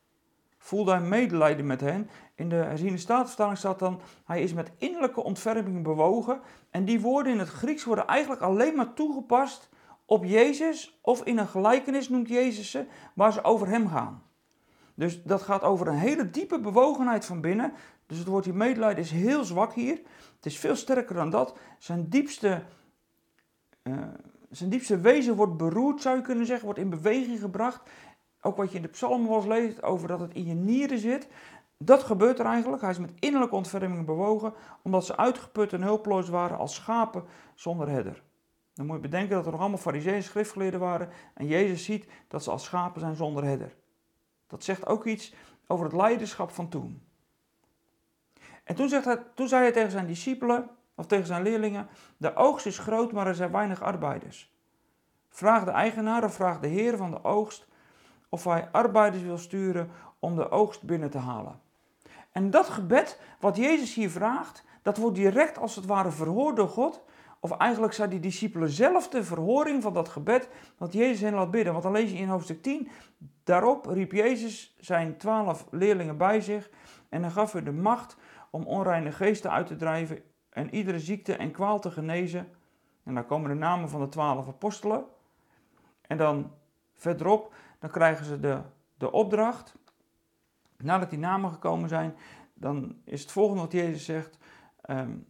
voelde 0.58 0.90
hij 0.90 1.00
medelijden 1.00 1.67
met 1.67 1.81
hen. 1.81 2.11
In 2.34 2.49
de 2.49 2.55
herziene 2.55 2.96
staatvertaling 2.96 3.58
staat 3.58 3.78
dan, 3.78 4.00
hij 4.25 4.43
is 4.43 4.52
met 4.52 4.70
innerlijke 4.78 5.22
ontferming 5.22 5.82
bewogen. 5.82 6.40
En 6.70 6.84
die 6.84 7.00
woorden 7.00 7.32
in 7.32 7.38
het 7.38 7.49
Grieks 7.49 7.84
worden 7.84 8.06
eigenlijk 8.06 8.43
alleen 8.43 8.76
maar 8.76 8.94
toegepast 8.94 9.69
op 10.05 10.24
Jezus 10.24 10.98
of 11.03 11.24
in 11.24 11.39
een 11.39 11.48
gelijkenis 11.48 12.08
noemt 12.08 12.29
Jezus 12.29 12.70
ze, 12.70 12.86
waar 13.15 13.32
ze 13.32 13.44
over 13.44 13.69
hem 13.69 13.89
gaan. 13.89 14.22
Dus 14.94 15.22
dat 15.22 15.43
gaat 15.43 15.62
over 15.62 15.89
een 15.89 15.98
hele 15.98 16.31
diepe 16.31 16.60
bewogenheid 16.60 17.24
van 17.24 17.41
binnen. 17.41 17.72
Dus 18.06 18.19
het 18.19 18.27
woordje 18.27 18.53
medelijden 18.53 19.05
is 19.05 19.10
heel 19.10 19.44
zwak 19.44 19.72
hier. 19.72 20.00
Het 20.36 20.46
is 20.46 20.58
veel 20.58 20.77
sterker 20.77 21.15
dan 21.15 21.31
dat. 21.31 21.56
Zijn 21.79 22.08
diepste 22.08 22.62
uh, 23.82 23.99
zijn 24.51 24.70
diepste 24.70 25.01
wezen 25.01 25.37
wordt 25.37 25.56
beroerd, 25.56 26.03
zou 26.03 26.17
je 26.17 26.22
kunnen 26.22 26.46
zeggen, 26.46 26.65
wordt 26.65 26.81
in 26.81 26.91
beweging 26.91 27.41
gebracht. 27.41 27.91
Ook 28.41 28.56
wat 28.56 28.70
je 28.70 28.77
in 28.77 28.82
de 28.82 28.89
psalmen 28.89 29.31
eens 29.31 29.46
leest 29.46 29.82
over 29.82 30.08
dat 30.08 30.20
het 30.20 30.34
in 30.34 30.46
je 30.46 30.55
nieren 30.55 30.99
zit. 30.99 31.29
Dat 31.79 32.03
gebeurt 32.03 32.39
er 32.39 32.46
eigenlijk. 32.46 32.82
Hij 32.82 32.91
is 32.91 32.99
met 32.99 33.13
innerlijke 33.19 33.55
ontferming 33.55 34.06
bewogen, 34.06 34.53
omdat 34.82 35.05
ze 35.06 35.17
uitgeput 35.17 35.72
en 35.72 35.82
hulpeloos 35.82 36.29
waren 36.29 36.58
als 36.58 36.75
schapen 36.75 37.25
zonder 37.55 37.89
herder. 37.89 38.22
Dan 38.75 38.87
moet 38.87 38.96
je 38.96 39.03
bedenken 39.03 39.37
dat 39.37 39.44
er 39.44 39.51
nog 39.51 39.60
allemaal 39.60 39.79
fariseeën 39.79 40.22
schriftgeleerden 40.22 40.81
waren 40.81 41.08
en 41.34 41.46
Jezus 41.46 41.84
ziet 41.84 42.06
dat 42.29 42.43
ze 42.44 42.51
als 42.51 42.65
schapen 42.65 43.01
zijn 43.01 43.17
zonder 43.17 43.44
herder. 43.44 43.75
Dat 44.46 44.65
zegt 44.65 44.87
ook 44.87 45.05
iets 45.06 45.34
over 45.67 45.84
het 45.84 45.94
leiderschap 45.94 46.51
van 46.51 46.69
toen. 46.69 47.03
En 48.65 48.75
toen, 48.75 48.89
zegt 48.89 49.05
hij, 49.05 49.22
toen 49.34 49.49
zei 49.49 49.63
hij 49.63 49.72
tegen 49.72 49.91
zijn 49.91 50.06
discipelen, 50.06 50.70
of 50.94 51.06
tegen 51.06 51.27
zijn 51.27 51.43
leerlingen: 51.43 51.89
De 52.17 52.35
oogst 52.35 52.67
is 52.67 52.79
groot, 52.79 53.13
maar 53.13 53.27
er 53.27 53.35
zijn 53.35 53.53
weinig 53.53 53.82
arbeiders. 53.82 54.55
Vraag 55.29 55.65
de 55.65 55.70
eigenaar 55.70 56.25
of 56.25 56.35
vraag 56.35 56.61
de 56.61 56.69
heer 56.69 56.97
van 56.97 57.11
de 57.11 57.25
oogst 57.25 57.69
of 58.29 58.44
hij 58.44 58.69
arbeiders 58.73 59.23
wil 59.23 59.39
sturen 59.39 59.91
om 60.19 60.37
de 60.37 60.51
oogst 60.51 60.82
binnen 60.82 61.11
te 61.11 61.19
halen. 61.19 61.61
En 62.32 62.51
dat 62.51 62.69
gebed 62.69 63.20
wat 63.41 63.56
Jezus 63.56 63.94
hier 63.94 64.11
vraagt, 64.11 64.65
dat 64.82 64.97
wordt 64.97 65.17
direct 65.17 65.59
als 65.59 65.77
het 65.77 65.87
ware 65.87 66.11
verhoord 66.11 66.56
door 66.56 66.69
God. 66.69 67.03
Of 67.41 67.51
eigenlijk 67.51 67.93
zijn 67.93 68.11
die 68.11 68.20
discipelen 68.20 68.69
zelf 68.69 69.09
de 69.09 69.25
verhoring 69.25 69.82
van 69.82 69.93
dat 69.94 70.09
gebed 70.09 70.49
wat 70.79 70.93
Jezus 70.93 71.20
hen 71.20 71.35
laat 71.35 71.51
bidden. 71.51 71.73
Want 71.73 71.85
dan 71.85 71.93
lees 71.93 72.11
je 72.11 72.17
in 72.17 72.29
hoofdstuk 72.29 72.63
10, 72.63 72.89
daarop 73.44 73.87
riep 73.87 74.13
Jezus 74.13 74.77
zijn 74.81 75.17
twaalf 75.17 75.67
leerlingen 75.70 76.17
bij 76.17 76.41
zich 76.41 76.70
en 77.09 77.23
hij 77.23 77.31
gaf 77.31 77.53
hun 77.53 77.65
de 77.65 77.73
macht 77.73 78.17
om 78.51 78.67
onreine 78.67 79.13
geesten 79.13 79.51
uit 79.51 79.67
te 79.67 79.77
drijven 79.77 80.23
en 80.60 80.74
iedere 80.74 80.98
ziekte 80.98 81.36
en 81.36 81.50
kwaal 81.50 81.81
te 81.81 81.90
genezen. 81.90 82.48
En 83.02 83.14
dan 83.14 83.26
komen 83.26 83.48
de 83.50 83.56
namen 83.56 83.88
van 83.88 84.00
de 84.00 84.08
twaalf 84.08 84.48
apostelen. 84.48 85.05
En 86.06 86.17
dan 86.17 86.52
verderop, 86.94 87.55
dan 87.79 87.90
krijgen 87.90 88.24
ze 88.24 88.40
de, 88.40 88.60
de 88.96 89.12
opdracht. 89.12 89.74
Nadat 90.76 91.10
die 91.10 91.19
namen 91.19 91.50
gekomen 91.50 91.88
zijn, 91.88 92.14
dan 92.55 92.96
is 93.05 93.20
het 93.20 93.32
volgende 93.32 93.62
wat 93.62 93.72
Jezus 93.72 94.05
zegt. 94.05 94.38
Um, 94.90 95.26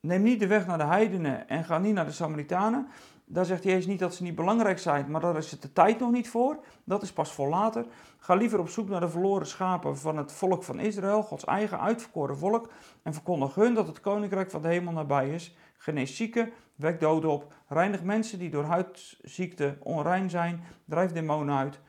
neem 0.00 0.22
niet 0.22 0.40
de 0.40 0.46
weg 0.46 0.66
naar 0.66 0.78
de 0.78 0.84
heidenen 0.84 1.48
en 1.48 1.64
ga 1.64 1.78
niet 1.78 1.94
naar 1.94 2.04
de 2.04 2.12
Samaritanen. 2.12 2.88
Daar 3.28 3.44
zegt 3.44 3.62
Jezus 3.62 3.86
niet 3.86 3.98
dat 3.98 4.14
ze 4.14 4.22
niet 4.22 4.34
belangrijk 4.34 4.78
zijn, 4.78 5.10
maar 5.10 5.20
daar 5.20 5.36
is 5.36 5.50
het 5.50 5.62
de 5.62 5.72
tijd 5.72 5.98
nog 5.98 6.10
niet 6.10 6.28
voor. 6.28 6.58
Dat 6.84 7.02
is 7.02 7.12
pas 7.12 7.32
voor 7.32 7.48
later. 7.48 7.86
Ga 8.18 8.34
liever 8.34 8.58
op 8.58 8.68
zoek 8.68 8.88
naar 8.88 9.00
de 9.00 9.08
verloren 9.08 9.46
schapen 9.46 9.98
van 9.98 10.16
het 10.16 10.32
volk 10.32 10.62
van 10.62 10.78
Israël, 10.78 11.22
Gods 11.22 11.44
eigen 11.44 11.80
uitverkoren 11.80 12.38
volk. 12.38 12.70
En 13.02 13.12
verkondig 13.12 13.54
hun 13.54 13.74
dat 13.74 13.86
het 13.86 14.00
koninkrijk 14.00 14.50
van 14.50 14.62
de 14.62 14.68
hemel 14.68 14.92
nabij 14.92 15.30
is. 15.30 15.56
Genees 15.76 16.16
zieken, 16.16 16.52
wek 16.74 17.00
doden 17.00 17.30
op. 17.30 17.54
Reinig 17.68 18.02
mensen 18.02 18.38
die 18.38 18.50
door 18.50 18.64
huidziekte 18.64 19.76
onrein 19.80 20.30
zijn. 20.30 20.60
Drijf 20.84 21.12
demonen 21.12 21.56
uit. 21.56 21.80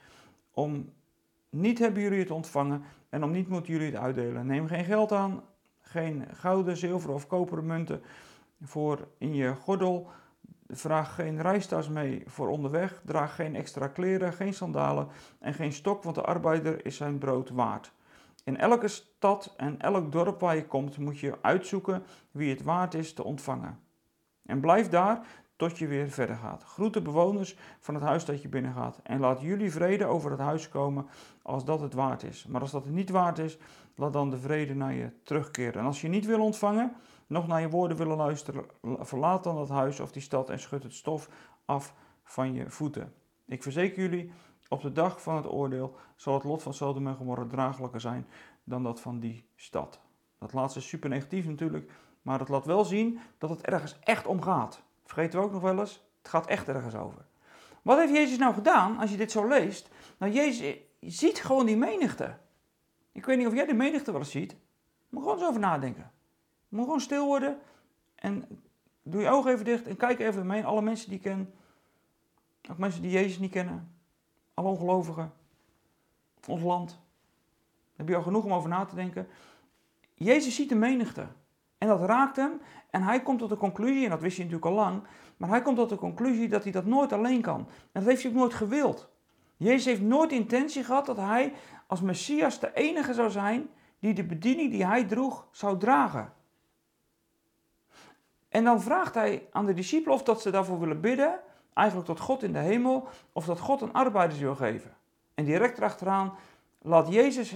Om 0.51 0.93
niet 1.49 1.79
hebben 1.79 2.01
jullie 2.01 2.19
het 2.19 2.31
ontvangen 2.31 2.83
en 3.09 3.23
om 3.23 3.31
niet 3.31 3.47
moeten 3.47 3.73
jullie 3.73 3.91
het 3.91 4.01
uitdelen. 4.01 4.45
Neem 4.45 4.67
geen 4.67 4.85
geld 4.85 5.11
aan, 5.11 5.43
geen 5.81 6.25
gouden, 6.33 6.77
zilveren 6.77 7.15
of 7.15 7.27
koperen 7.27 7.65
munten 7.65 8.01
voor 8.61 9.07
in 9.17 9.35
je 9.35 9.55
gordel 9.55 10.09
Vraag 10.67 11.15
geen 11.15 11.41
reistas 11.41 11.89
mee 11.89 12.23
voor 12.25 12.47
onderweg. 12.47 13.01
Draag 13.05 13.35
geen 13.35 13.55
extra 13.55 13.87
kleren, 13.87 14.33
geen 14.33 14.53
sandalen 14.53 15.07
en 15.39 15.53
geen 15.53 15.73
stok, 15.73 16.03
want 16.03 16.15
de 16.15 16.21
arbeider 16.21 16.85
is 16.85 16.95
zijn 16.95 17.17
brood 17.17 17.49
waard. 17.49 17.91
In 18.43 18.57
elke 18.57 18.87
stad 18.87 19.53
en 19.57 19.79
elk 19.79 20.11
dorp 20.11 20.39
waar 20.39 20.55
je 20.55 20.65
komt, 20.65 20.97
moet 20.97 21.19
je 21.19 21.37
uitzoeken 21.41 22.03
wie 22.31 22.49
het 22.49 22.63
waard 22.63 22.93
is 22.93 23.13
te 23.13 23.23
ontvangen. 23.23 23.79
En 24.45 24.59
blijf 24.59 24.89
daar 24.89 25.25
tot 25.55 25.77
je 25.77 25.87
weer 25.87 26.09
verder 26.09 26.35
gaat. 26.35 26.63
Groet 26.63 26.93
de 26.93 27.01
bewoners 27.01 27.57
van 27.79 27.95
het 27.95 28.03
huis 28.03 28.25
dat 28.25 28.41
je 28.41 28.47
binnengaat. 28.47 28.99
En 29.03 29.19
laat 29.19 29.41
jullie 29.41 29.71
vrede 29.71 30.05
over 30.05 30.31
het 30.31 30.39
huis 30.39 30.69
komen 30.69 31.07
als 31.41 31.65
dat 31.65 31.81
het 31.81 31.93
waard 31.93 32.23
is. 32.23 32.45
Maar 32.45 32.61
als 32.61 32.71
dat 32.71 32.83
het 32.83 32.93
niet 32.93 33.09
waard 33.09 33.37
is, 33.37 33.57
laat 33.95 34.13
dan 34.13 34.29
de 34.29 34.37
vrede 34.37 34.75
naar 34.75 34.93
je 34.93 35.09
terugkeren. 35.23 35.81
En 35.81 35.85
als 35.85 36.01
je 36.01 36.07
niet 36.07 36.25
wil 36.25 36.41
ontvangen, 36.41 36.95
nog 37.27 37.47
naar 37.47 37.61
je 37.61 37.69
woorden 37.69 37.97
willen 37.97 38.17
luisteren, 38.17 38.65
verlaat 38.81 39.43
dan 39.43 39.55
dat 39.55 39.69
huis 39.69 39.99
of 39.99 40.11
die 40.11 40.21
stad 40.21 40.49
en 40.49 40.59
schud 40.59 40.83
het 40.83 40.93
stof 40.93 41.29
af 41.65 41.93
van 42.23 42.53
je 42.53 42.69
voeten. 42.69 43.13
Ik 43.45 43.63
verzeker 43.63 44.01
jullie, 44.01 44.31
op 44.69 44.81
de 44.81 44.91
dag 44.91 45.21
van 45.21 45.35
het 45.35 45.51
oordeel 45.51 45.95
zal 46.15 46.33
het 46.33 46.43
lot 46.43 46.63
van 46.63 46.73
Sodom 46.73 47.07
en 47.07 47.15
Gomorra 47.15 47.45
draaglijker 47.45 48.01
zijn 48.01 48.27
dan 48.63 48.83
dat 48.83 49.01
van 49.01 49.19
die 49.19 49.49
stad. 49.55 49.99
Dat 50.39 50.53
laatste 50.53 50.79
is 50.79 50.87
super 50.87 51.09
negatief 51.09 51.45
natuurlijk, 51.45 51.91
maar 52.21 52.39
het 52.39 52.49
laat 52.49 52.65
wel 52.65 52.85
zien 52.85 53.19
dat 53.37 53.49
het 53.49 53.61
ergens 53.61 53.99
echt 53.99 54.27
om 54.27 54.41
gaat. 54.41 54.83
Vergeten 55.03 55.39
we 55.39 55.45
ook 55.45 55.51
nog 55.51 55.61
wel 55.61 55.79
eens, 55.79 56.03
het 56.17 56.29
gaat 56.29 56.47
echt 56.47 56.67
ergens 56.67 56.95
over. 56.95 57.25
Wat 57.81 57.97
heeft 57.97 58.13
Jezus 58.13 58.37
nou 58.37 58.53
gedaan 58.53 58.97
als 58.97 59.11
je 59.11 59.17
dit 59.17 59.31
zo 59.31 59.47
leest? 59.47 59.89
Nou, 60.17 60.31
Jezus 60.31 60.75
ziet 60.99 61.43
gewoon 61.43 61.65
die 61.65 61.77
menigte. 61.77 62.37
Ik 63.11 63.25
weet 63.25 63.37
niet 63.37 63.47
of 63.47 63.53
jij 63.53 63.65
de 63.65 63.73
menigte 63.73 64.11
wel 64.11 64.19
eens 64.19 64.31
ziet, 64.31 64.55
maar 65.09 65.21
gewoon 65.21 65.37
eens 65.37 65.47
over 65.47 65.59
nadenken. 65.59 66.11
Moet 66.69 66.83
gewoon 66.83 67.01
stil 67.01 67.25
worden 67.25 67.59
en 68.15 68.61
doe 69.03 69.21
je 69.21 69.29
ogen 69.29 69.51
even 69.51 69.65
dicht 69.65 69.87
en 69.87 69.97
kijk 69.97 70.19
even 70.19 70.41
omheen. 70.41 70.65
Alle 70.65 70.81
mensen 70.81 71.09
die 71.09 71.17
ik 71.17 71.23
ken, 71.23 71.53
ook 72.71 72.77
mensen 72.77 73.01
die 73.01 73.11
Jezus 73.11 73.39
niet 73.39 73.51
kennen, 73.51 73.95
alle 74.53 74.67
ongelovigen, 74.67 75.33
ons 76.47 76.61
land. 76.61 76.89
Daar 76.89 76.99
heb 77.95 78.07
je 78.07 78.15
al 78.15 78.21
genoeg 78.21 78.43
om 78.43 78.53
over 78.53 78.69
na 78.69 78.85
te 78.85 78.95
denken. 78.95 79.27
Jezus 80.13 80.55
ziet 80.55 80.69
de 80.69 80.75
menigte 80.75 81.27
en 81.77 81.87
dat 81.87 82.01
raakt 82.01 82.35
hem 82.35 82.61
en 82.89 83.01
hij 83.01 83.21
komt 83.21 83.39
tot 83.39 83.49
de 83.49 83.57
conclusie, 83.57 84.03
en 84.03 84.09
dat 84.09 84.21
wist 84.21 84.37
hij 84.37 84.45
natuurlijk 84.45 84.71
al 84.71 84.83
lang, 84.83 85.03
maar 85.37 85.49
hij 85.49 85.61
komt 85.61 85.77
tot 85.77 85.89
de 85.89 85.95
conclusie 85.95 86.49
dat 86.49 86.63
hij 86.63 86.71
dat 86.71 86.85
nooit 86.85 87.13
alleen 87.13 87.41
kan. 87.41 87.59
En 87.59 87.67
dat 87.91 88.03
heeft 88.03 88.21
hij 88.21 88.31
ook 88.31 88.37
nooit 88.37 88.53
gewild. 88.53 89.09
Jezus 89.57 89.85
heeft 89.85 90.01
nooit 90.01 90.31
intentie 90.31 90.83
gehad 90.83 91.05
dat 91.05 91.17
hij 91.17 91.53
als 91.87 92.01
Messias 92.01 92.59
de 92.59 92.73
enige 92.73 93.13
zou 93.13 93.29
zijn 93.29 93.69
die 93.99 94.13
de 94.13 94.23
bediening 94.23 94.71
die 94.71 94.85
hij 94.85 95.03
droeg 95.03 95.47
zou 95.51 95.77
dragen. 95.77 96.33
En 98.57 98.63
dan 98.63 98.81
vraagt 98.81 99.13
hij 99.13 99.47
aan 99.51 99.65
de 99.65 99.73
discipelen 99.73 100.15
of 100.15 100.23
dat 100.23 100.41
ze 100.41 100.49
daarvoor 100.49 100.79
willen 100.79 101.01
bidden, 101.01 101.39
eigenlijk 101.73 102.07
tot 102.07 102.19
God 102.19 102.43
in 102.43 102.53
de 102.53 102.59
hemel, 102.59 103.07
of 103.31 103.45
dat 103.45 103.59
God 103.59 103.81
een 103.81 103.93
arbeider 103.93 104.37
wil 104.37 104.55
geven. 104.55 104.95
En 105.33 105.45
direct 105.45 105.77
erachteraan 105.77 106.33
laat 106.81 107.07
Jezus 107.07 107.55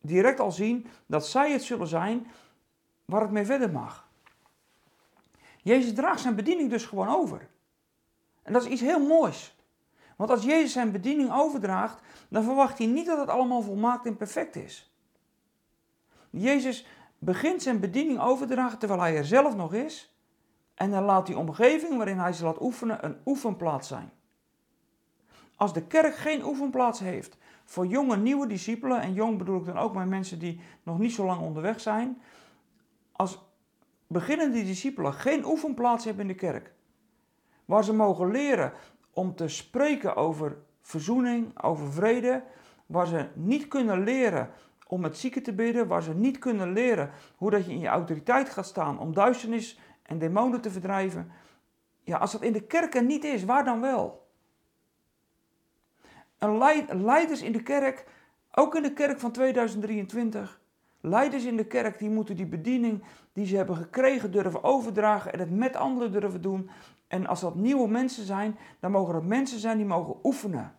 direct 0.00 0.40
al 0.40 0.52
zien 0.52 0.86
dat 1.06 1.26
zij 1.26 1.52
het 1.52 1.62
zullen 1.62 1.86
zijn 1.86 2.26
waar 3.04 3.20
het 3.20 3.30
mee 3.30 3.44
verder 3.44 3.70
mag. 3.70 4.08
Jezus 5.62 5.94
draagt 5.94 6.20
zijn 6.20 6.34
bediening 6.34 6.70
dus 6.70 6.84
gewoon 6.84 7.08
over. 7.08 7.48
En 8.42 8.52
dat 8.52 8.64
is 8.64 8.70
iets 8.70 8.80
heel 8.80 9.06
moois. 9.06 9.56
Want 10.16 10.30
als 10.30 10.44
Jezus 10.44 10.72
zijn 10.72 10.92
bediening 10.92 11.32
overdraagt, 11.32 12.00
dan 12.28 12.42
verwacht 12.42 12.78
hij 12.78 12.86
niet 12.86 13.06
dat 13.06 13.18
het 13.18 13.28
allemaal 13.28 13.62
volmaakt 13.62 14.06
en 14.06 14.16
perfect 14.16 14.56
is. 14.56 14.92
Jezus 16.30 16.86
begint 17.24 17.62
zijn 17.62 17.80
bediening 17.80 18.20
over 18.20 18.46
te 18.46 18.52
dragen 18.52 18.78
terwijl 18.78 19.00
hij 19.00 19.16
er 19.16 19.24
zelf 19.24 19.56
nog 19.56 19.74
is. 19.74 20.14
En 20.74 20.90
dan 20.90 21.04
laat 21.04 21.26
die 21.26 21.38
omgeving 21.38 21.96
waarin 21.96 22.18
hij 22.18 22.32
ze 22.32 22.44
laat 22.44 22.60
oefenen 22.60 23.04
een 23.04 23.16
oefenplaats 23.24 23.88
zijn. 23.88 24.10
Als 25.56 25.72
de 25.72 25.86
kerk 25.86 26.16
geen 26.16 26.44
oefenplaats 26.44 27.00
heeft 27.00 27.36
voor 27.64 27.86
jonge 27.86 28.16
nieuwe 28.16 28.46
discipelen, 28.46 29.00
en 29.00 29.12
jong 29.12 29.38
bedoel 29.38 29.58
ik 29.58 29.64
dan 29.64 29.78
ook 29.78 29.94
maar 29.94 30.08
mensen 30.08 30.38
die 30.38 30.60
nog 30.82 30.98
niet 30.98 31.12
zo 31.12 31.24
lang 31.24 31.40
onderweg 31.40 31.80
zijn, 31.80 32.22
als 33.12 33.38
beginnende 34.06 34.64
discipelen 34.64 35.12
geen 35.12 35.44
oefenplaats 35.44 36.04
hebben 36.04 36.22
in 36.22 36.28
de 36.28 36.34
kerk, 36.34 36.72
waar 37.64 37.84
ze 37.84 37.92
mogen 37.92 38.30
leren 38.30 38.72
om 39.12 39.34
te 39.34 39.48
spreken 39.48 40.16
over 40.16 40.56
verzoening, 40.80 41.62
over 41.62 41.92
vrede, 41.92 42.42
waar 42.86 43.06
ze 43.06 43.28
niet 43.34 43.68
kunnen 43.68 44.04
leren 44.04 44.50
om 44.94 45.00
met 45.00 45.18
zieken 45.18 45.42
te 45.42 45.52
bidden, 45.52 45.86
waar 45.86 46.02
ze 46.02 46.14
niet 46.14 46.38
kunnen 46.38 46.72
leren 46.72 47.10
hoe 47.36 47.50
dat 47.50 47.66
je 47.66 47.72
in 47.72 47.78
je 47.78 47.86
autoriteit 47.86 48.48
gaat 48.48 48.66
staan 48.66 48.98
om 48.98 49.14
duisternis 49.14 49.78
en 50.02 50.18
demonen 50.18 50.60
te 50.60 50.70
verdrijven. 50.70 51.30
Ja, 52.02 52.16
als 52.16 52.32
dat 52.32 52.42
in 52.42 52.52
de 52.52 52.66
kerk 52.66 52.94
er 52.94 53.04
niet 53.04 53.24
is, 53.24 53.44
waar 53.44 53.64
dan 53.64 53.80
wel? 53.80 54.28
En 56.38 56.58
leiders 57.04 57.42
in 57.42 57.52
de 57.52 57.62
kerk, 57.62 58.06
ook 58.54 58.74
in 58.74 58.82
de 58.82 58.92
kerk 58.92 59.20
van 59.20 59.32
2023, 59.32 60.60
leiders 61.00 61.44
in 61.44 61.56
de 61.56 61.66
kerk 61.66 61.98
die 61.98 62.10
moeten 62.10 62.36
die 62.36 62.46
bediening 62.46 63.04
die 63.32 63.46
ze 63.46 63.56
hebben 63.56 63.76
gekregen 63.76 64.32
durven 64.32 64.62
overdragen 64.62 65.32
en 65.32 65.38
het 65.38 65.50
met 65.50 65.76
anderen 65.76 66.12
durven 66.12 66.42
doen. 66.42 66.70
En 67.06 67.26
als 67.26 67.40
dat 67.40 67.54
nieuwe 67.54 67.88
mensen 67.88 68.24
zijn, 68.24 68.58
dan 68.80 68.90
mogen 68.90 69.14
dat 69.14 69.24
mensen 69.24 69.58
zijn 69.58 69.76
die 69.76 69.86
mogen 69.86 70.16
oefenen. 70.22 70.74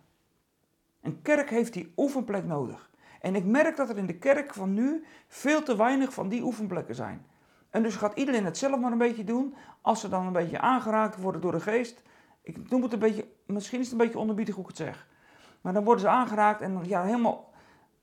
Een 1.00 1.22
kerk 1.22 1.50
heeft 1.50 1.72
die 1.72 1.92
oefenplek 1.96 2.44
nodig. 2.44 2.90
En 3.20 3.34
ik 3.34 3.44
merk 3.44 3.76
dat 3.76 3.88
er 3.88 3.96
in 3.96 4.06
de 4.06 4.18
kerk 4.18 4.54
van 4.54 4.74
nu 4.74 5.04
veel 5.28 5.62
te 5.62 5.76
weinig 5.76 6.12
van 6.12 6.28
die 6.28 6.42
oefenplekken 6.42 6.94
zijn. 6.94 7.26
En 7.70 7.82
dus 7.82 7.96
gaat 7.96 8.18
iedereen 8.18 8.44
het 8.44 8.58
zelf 8.58 8.80
maar 8.80 8.92
een 8.92 8.98
beetje 8.98 9.24
doen. 9.24 9.54
Als 9.80 10.00
ze 10.00 10.08
dan 10.08 10.26
een 10.26 10.32
beetje 10.32 10.60
aangeraakt 10.60 11.20
worden 11.20 11.40
door 11.40 11.52
de 11.52 11.60
geest. 11.60 12.02
Ik 12.42 12.70
noem 12.70 12.82
het 12.82 12.92
een 12.92 12.98
beetje, 12.98 13.28
misschien 13.46 13.78
is 13.80 13.84
het 13.90 14.00
een 14.00 14.04
beetje 14.04 14.18
onderbiedig 14.18 14.54
hoe 14.54 14.64
ik 14.64 14.70
het 14.70 14.78
zeg. 14.78 15.08
Maar 15.60 15.72
dan 15.72 15.84
worden 15.84 16.02
ze 16.02 16.08
aangeraakt 16.08 16.60
en 16.60 16.80
ja, 16.84 17.02
helemaal 17.02 17.52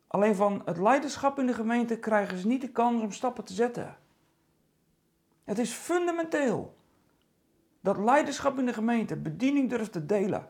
alleen 0.08 0.36
van 0.36 0.62
het 0.66 0.78
leiderschap 0.78 1.40
in 1.40 1.46
de 1.46 1.54
gemeente 1.54 2.00
krijgen 2.00 2.38
ze 2.38 2.48
niet 2.48 2.62
de 2.62 2.72
kans 2.72 3.02
om 3.02 3.12
stappen 3.12 3.44
te 3.44 3.54
zetten. 3.54 3.98
Het 5.44 5.58
is 5.58 5.72
fundamenteel 5.72 6.78
dat 7.82 7.98
leiderschap 7.98 8.60
in 8.60 8.66
de 8.66 8.74
gemeente 8.74 9.16
bediening 9.16 9.70
durft 9.70 9.92
te 9.92 10.06
delen. 10.06 10.50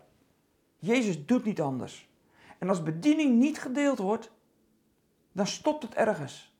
Jezus 0.77 1.25
doet 1.25 1.43
niet 1.43 1.61
anders. 1.61 2.09
En 2.59 2.69
als 2.69 2.83
bediening 2.83 3.39
niet 3.39 3.59
gedeeld 3.59 3.97
wordt, 3.97 4.31
dan 5.33 5.47
stopt 5.47 5.83
het 5.83 5.93
ergens. 5.93 6.53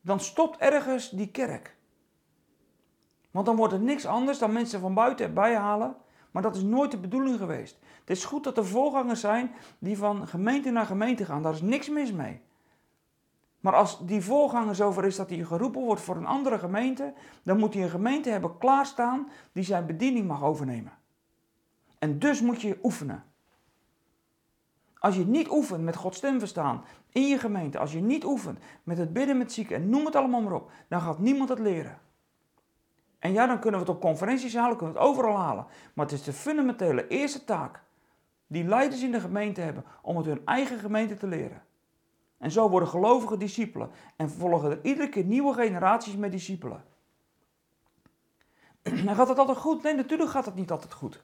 Dan 0.00 0.20
stopt 0.20 0.58
ergens 0.58 1.10
die 1.10 1.30
kerk. 1.30 1.76
Want 3.30 3.46
dan 3.46 3.56
wordt 3.56 3.72
het 3.72 3.82
niks 3.82 4.06
anders 4.06 4.38
dan 4.38 4.52
mensen 4.52 4.80
van 4.80 4.94
buiten 4.94 5.26
erbij 5.26 5.56
halen. 5.56 5.96
Maar 6.30 6.42
dat 6.42 6.56
is 6.56 6.62
nooit 6.62 6.90
de 6.90 6.98
bedoeling 6.98 7.38
geweest. 7.38 7.78
Het 8.00 8.16
is 8.16 8.24
goed 8.24 8.44
dat 8.44 8.56
er 8.56 8.66
voorgangers 8.66 9.20
zijn 9.20 9.50
die 9.78 9.98
van 9.98 10.28
gemeente 10.28 10.70
naar 10.70 10.86
gemeente 10.86 11.24
gaan. 11.24 11.42
Daar 11.42 11.52
is 11.52 11.60
niks 11.60 11.88
mis 11.88 12.12
mee. 12.12 12.40
Maar 13.60 13.74
als 13.74 14.06
die 14.06 14.20
voorganger 14.20 14.74
zover 14.74 15.04
is 15.04 15.16
dat 15.16 15.30
hij 15.30 15.44
geroepen 15.44 15.82
wordt 15.82 16.00
voor 16.00 16.16
een 16.16 16.26
andere 16.26 16.58
gemeente, 16.58 17.12
dan 17.42 17.58
moet 17.58 17.74
hij 17.74 17.82
een 17.82 17.90
gemeente 17.90 18.30
hebben 18.30 18.58
klaarstaan 18.58 19.28
die 19.52 19.64
zijn 19.64 19.86
bediening 19.86 20.26
mag 20.26 20.42
overnemen. 20.42 20.92
En 21.98 22.18
dus 22.18 22.40
moet 22.40 22.62
je 22.62 22.78
oefenen. 22.82 23.24
Als 25.06 25.16
je 25.16 25.26
niet 25.26 25.50
oefent 25.50 25.82
met 25.82 25.96
Gods 25.96 26.16
stem 26.16 26.38
verstaan 26.38 26.84
in 27.12 27.28
je 27.28 27.38
gemeente, 27.38 27.78
als 27.78 27.92
je 27.92 28.00
niet 28.00 28.24
oefent 28.24 28.58
met 28.82 28.98
het 28.98 29.12
bidden 29.12 29.38
met 29.38 29.52
zieken 29.52 29.76
en 29.76 29.88
noem 29.88 30.04
het 30.04 30.16
allemaal 30.16 30.40
maar 30.40 30.52
op, 30.52 30.70
dan 30.88 31.00
gaat 31.00 31.18
niemand 31.18 31.48
het 31.48 31.58
leren. 31.58 31.98
En 33.18 33.32
ja, 33.32 33.46
dan 33.46 33.60
kunnen 33.60 33.80
we 33.80 33.86
het 33.86 33.94
op 33.94 34.00
conferenties 34.00 34.54
halen, 34.54 34.76
kunnen 34.76 34.94
we 34.94 35.00
het 35.00 35.08
overal 35.08 35.36
halen. 35.36 35.66
Maar 35.94 36.04
het 36.04 36.14
is 36.14 36.22
de 36.22 36.32
fundamentele 36.32 37.08
eerste 37.08 37.44
taak 37.44 37.82
die 38.46 38.64
leiders 38.64 39.02
in 39.02 39.12
de 39.12 39.20
gemeente 39.20 39.60
hebben 39.60 39.84
om 40.02 40.16
het 40.16 40.26
hun 40.26 40.42
eigen 40.44 40.78
gemeente 40.78 41.16
te 41.16 41.26
leren. 41.26 41.62
En 42.38 42.50
zo 42.50 42.68
worden 42.68 42.88
gelovige 42.88 43.36
discipelen 43.36 43.90
en 44.16 44.30
volgen 44.30 44.70
er 44.70 44.78
iedere 44.82 45.08
keer 45.08 45.24
nieuwe 45.24 45.54
generaties 45.54 46.16
met 46.16 46.32
discipelen. 46.32 46.84
En 48.82 49.14
gaat 49.14 49.28
het 49.28 49.38
altijd 49.38 49.58
goed? 49.58 49.82
Nee, 49.82 49.94
natuurlijk 49.94 50.30
gaat 50.30 50.44
het 50.46 50.54
niet 50.54 50.70
altijd 50.70 50.92
goed. 50.92 51.22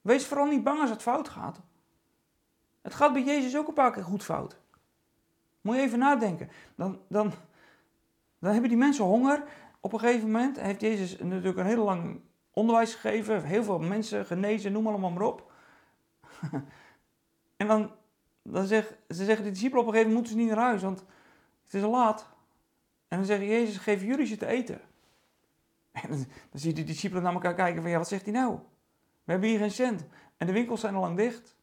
Wees 0.00 0.26
vooral 0.26 0.46
niet 0.46 0.64
bang 0.64 0.80
als 0.80 0.90
het 0.90 1.02
fout 1.02 1.28
gaat. 1.28 1.60
Het 2.88 2.96
gaat 2.96 3.12
bij 3.12 3.22
Jezus 3.22 3.56
ook 3.56 3.68
een 3.68 3.74
paar 3.74 3.92
keer 3.92 4.04
goed 4.04 4.22
fout. 4.22 4.56
Moet 5.60 5.76
je 5.76 5.82
even 5.82 5.98
nadenken. 5.98 6.50
Dan, 6.74 7.00
dan, 7.08 7.32
dan 8.38 8.52
hebben 8.52 8.68
die 8.68 8.78
mensen 8.78 9.04
honger. 9.04 9.44
Op 9.80 9.92
een 9.92 9.98
gegeven 9.98 10.30
moment 10.30 10.60
heeft 10.60 10.80
Jezus 10.80 11.18
natuurlijk 11.18 11.58
een 11.58 11.66
heel 11.66 11.84
lang 11.84 12.20
onderwijs 12.50 12.94
gegeven, 12.94 13.44
heel 13.44 13.64
veel 13.64 13.78
mensen 13.78 14.26
genezen, 14.26 14.72
noem 14.72 14.86
allemaal 14.86 15.10
maar 15.10 15.22
op. 15.22 15.52
en 17.56 17.66
dan, 17.66 17.90
dan 18.42 18.66
zeg, 18.66 18.94
ze 19.08 19.24
zeggen 19.24 19.44
de 19.44 19.50
discipelen 19.50 19.80
op 19.80 19.86
een 19.86 19.94
gegeven 19.94 20.12
moment 20.12 20.14
moeten 20.14 20.32
ze 20.32 20.38
niet 20.38 20.48
naar 20.48 20.64
huis, 20.64 20.82
want 20.82 21.04
het 21.64 21.74
is 21.74 21.82
al 21.82 21.90
laat. 21.90 22.28
En 23.08 23.16
dan 23.16 23.26
zeggen 23.26 23.46
Jezus, 23.46 23.76
geef 23.76 24.02
jullie 24.02 24.26
ze 24.26 24.36
te 24.36 24.46
eten. 24.46 24.80
En 25.92 26.08
dan, 26.08 26.18
dan 26.50 26.60
zie 26.60 26.70
je 26.70 26.76
de 26.76 26.84
discipelen 26.84 27.22
naar 27.22 27.32
elkaar 27.32 27.54
kijken 27.54 27.82
van, 27.82 27.90
ja, 27.90 27.98
wat 27.98 28.08
zegt 28.08 28.24
hij 28.24 28.32
nou? 28.32 28.58
We 29.24 29.30
hebben 29.32 29.48
hier 29.48 29.58
geen 29.58 29.70
cent. 29.70 30.04
En 30.36 30.46
de 30.46 30.52
winkels 30.52 30.80
zijn 30.80 30.94
al 30.94 31.00
lang 31.00 31.16
dicht. 31.16 31.56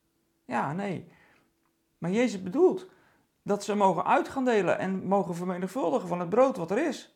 Ja, 0.45 0.73
nee. 0.73 1.07
Maar 1.97 2.11
Jezus 2.11 2.43
bedoelt 2.43 2.87
dat 3.41 3.63
ze 3.63 3.75
mogen 3.75 4.05
uit 4.05 4.29
gaan 4.29 4.45
delen 4.45 4.79
en 4.79 5.07
mogen 5.07 5.35
vermenigvuldigen 5.35 6.07
van 6.07 6.19
het 6.19 6.29
brood 6.29 6.57
wat 6.57 6.71
er 6.71 6.87
is. 6.87 7.15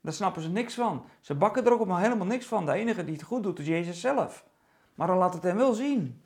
Daar 0.00 0.12
snappen 0.12 0.42
ze 0.42 0.48
niks 0.48 0.74
van. 0.74 1.04
Ze 1.20 1.34
bakken 1.34 1.64
er 1.64 1.72
ook 1.72 1.86
maar 1.86 2.02
helemaal 2.02 2.26
niks 2.26 2.46
van. 2.46 2.66
De 2.66 2.72
enige 2.72 3.04
die 3.04 3.14
het 3.14 3.22
goed 3.22 3.42
doet 3.42 3.58
is 3.58 3.66
Jezus 3.66 4.00
zelf. 4.00 4.44
Maar 4.94 5.06
dan 5.06 5.16
laat 5.16 5.34
het 5.34 5.42
hem 5.42 5.56
wel 5.56 5.72
zien. 5.72 6.22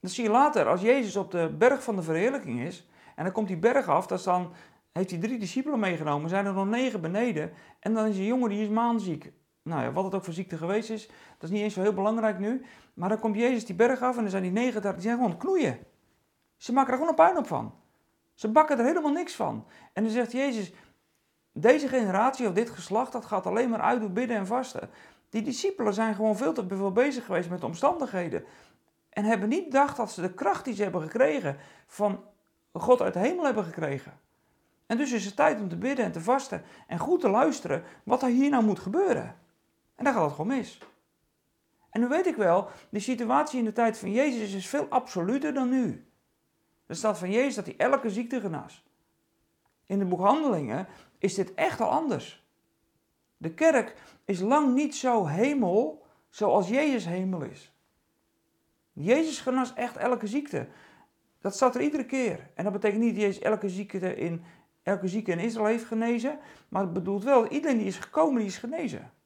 Dat 0.00 0.10
zie 0.10 0.24
je 0.24 0.30
later, 0.30 0.66
als 0.68 0.80
Jezus 0.80 1.16
op 1.16 1.30
de 1.30 1.54
berg 1.58 1.82
van 1.82 1.96
de 1.96 2.02
verheerlijking 2.02 2.60
is, 2.60 2.86
en 3.16 3.24
dan 3.24 3.32
komt 3.32 3.48
die 3.48 3.56
berg 3.56 3.88
af, 3.88 4.06
dan 4.06 4.52
heeft 4.92 5.10
hij 5.10 5.20
drie 5.20 5.38
discipelen 5.38 5.78
meegenomen, 5.78 6.28
zijn 6.28 6.46
er 6.46 6.52
nog 6.52 6.66
negen 6.66 7.00
beneden, 7.00 7.52
en 7.80 7.94
dan 7.94 8.06
is 8.06 8.16
een 8.16 8.24
jongen 8.24 8.48
die 8.48 8.62
is 8.62 8.68
maanziek. 8.68 9.32
Nou 9.70 9.82
ja, 9.82 9.92
wat 9.92 10.04
het 10.04 10.14
ook 10.14 10.24
voor 10.24 10.32
ziekte 10.32 10.56
geweest 10.56 10.90
is, 10.90 11.06
dat 11.06 11.42
is 11.42 11.50
niet 11.50 11.62
eens 11.62 11.74
zo 11.74 11.80
heel 11.80 11.92
belangrijk 11.92 12.38
nu. 12.38 12.64
Maar 12.94 13.08
dan 13.08 13.18
komt 13.18 13.36
Jezus 13.36 13.66
die 13.66 13.74
berg 13.74 14.02
af 14.02 14.16
en 14.16 14.22
dan 14.22 14.30
zijn 14.30 14.42
die 14.42 14.52
negen 14.52 14.82
daar, 14.82 14.92
die 14.92 15.02
zijn 15.02 15.16
gewoon 15.16 15.36
knoeien. 15.36 15.78
Ze 16.56 16.72
maken 16.72 16.92
er 16.92 16.98
gewoon 16.98 17.28
een 17.28 17.36
op 17.36 17.46
van. 17.46 17.74
Ze 18.34 18.48
bakken 18.48 18.78
er 18.78 18.84
helemaal 18.84 19.12
niks 19.12 19.34
van. 19.34 19.66
En 19.92 20.02
dan 20.02 20.12
zegt 20.12 20.32
Jezus, 20.32 20.72
deze 21.52 21.88
generatie 21.88 22.46
of 22.46 22.52
dit 22.52 22.70
geslacht, 22.70 23.12
dat 23.12 23.24
gaat 23.24 23.46
alleen 23.46 23.70
maar 23.70 23.80
uit 23.80 24.00
door 24.00 24.10
bidden 24.10 24.36
en 24.36 24.46
vasten. 24.46 24.90
Die 25.28 25.42
discipelen 25.42 25.94
zijn 25.94 26.14
gewoon 26.14 26.36
veel 26.36 26.52
te 26.52 26.64
veel 26.68 26.92
bezig 26.92 27.24
geweest 27.24 27.50
met 27.50 27.60
de 27.60 27.66
omstandigheden. 27.66 28.44
En 29.10 29.24
hebben 29.24 29.48
niet 29.48 29.64
gedacht 29.64 29.96
dat 29.96 30.12
ze 30.12 30.20
de 30.20 30.34
kracht 30.34 30.64
die 30.64 30.74
ze 30.74 30.82
hebben 30.82 31.02
gekregen 31.02 31.56
van 31.86 32.24
God 32.72 33.02
uit 33.02 33.12
de 33.12 33.18
hemel 33.18 33.44
hebben 33.44 33.64
gekregen. 33.64 34.12
En 34.86 34.96
dus 34.96 35.12
is 35.12 35.24
het 35.24 35.36
tijd 35.36 35.60
om 35.60 35.68
te 35.68 35.76
bidden 35.76 36.04
en 36.04 36.12
te 36.12 36.20
vasten 36.20 36.62
en 36.86 36.98
goed 36.98 37.20
te 37.20 37.28
luisteren 37.28 37.82
wat 38.04 38.22
er 38.22 38.28
hier 38.28 38.50
nou 38.50 38.64
moet 38.64 38.78
gebeuren. 38.78 39.36
En 40.00 40.06
dan 40.06 40.14
gaat 40.14 40.24
het 40.24 40.32
gewoon 40.32 40.56
mis. 40.56 40.78
En 41.90 42.00
nu 42.00 42.08
weet 42.08 42.26
ik 42.26 42.36
wel, 42.36 42.68
de 42.90 43.00
situatie 43.00 43.58
in 43.58 43.64
de 43.64 43.72
tijd 43.72 43.98
van 43.98 44.12
Jezus 44.12 44.52
is 44.52 44.66
veel 44.66 44.86
absoluter 44.88 45.54
dan 45.54 45.68
nu. 45.68 46.06
Er 46.86 46.96
staat 46.96 47.18
van 47.18 47.30
Jezus 47.30 47.54
dat 47.54 47.66
hij 47.66 47.74
elke 47.76 48.10
ziekte 48.10 48.40
genas. 48.40 48.84
In 49.86 49.98
de 49.98 50.04
boek 50.04 50.20
Handelingen 50.20 50.86
is 51.18 51.34
dit 51.34 51.54
echt 51.54 51.80
al 51.80 51.90
anders. 51.90 52.46
De 53.36 53.54
kerk 53.54 53.94
is 54.24 54.40
lang 54.40 54.74
niet 54.74 54.96
zo 54.96 55.26
hemel 55.26 56.06
zoals 56.28 56.68
Jezus 56.68 57.06
hemel 57.06 57.42
is. 57.42 57.72
Jezus 58.92 59.40
genas 59.40 59.74
echt 59.74 59.96
elke 59.96 60.26
ziekte. 60.26 60.68
Dat 61.40 61.54
staat 61.54 61.74
er 61.74 61.80
iedere 61.80 62.06
keer. 62.06 62.50
En 62.54 62.64
dat 62.64 62.72
betekent 62.72 63.02
niet 63.02 63.14
dat 63.14 63.22
Jezus 63.22 63.42
elke 63.42 63.68
ziekte 63.68 64.14
in, 64.14 64.44
elke 64.82 65.08
zieke 65.08 65.30
in 65.30 65.38
Israël 65.38 65.66
heeft 65.66 65.84
genezen. 65.84 66.38
Maar 66.68 66.82
het 66.82 66.92
bedoelt 66.92 67.24
wel, 67.24 67.46
iedereen 67.46 67.78
die 67.78 67.86
is 67.86 67.98
gekomen, 67.98 68.38
die 68.38 68.48
is 68.48 68.58
genezen. 68.58 69.18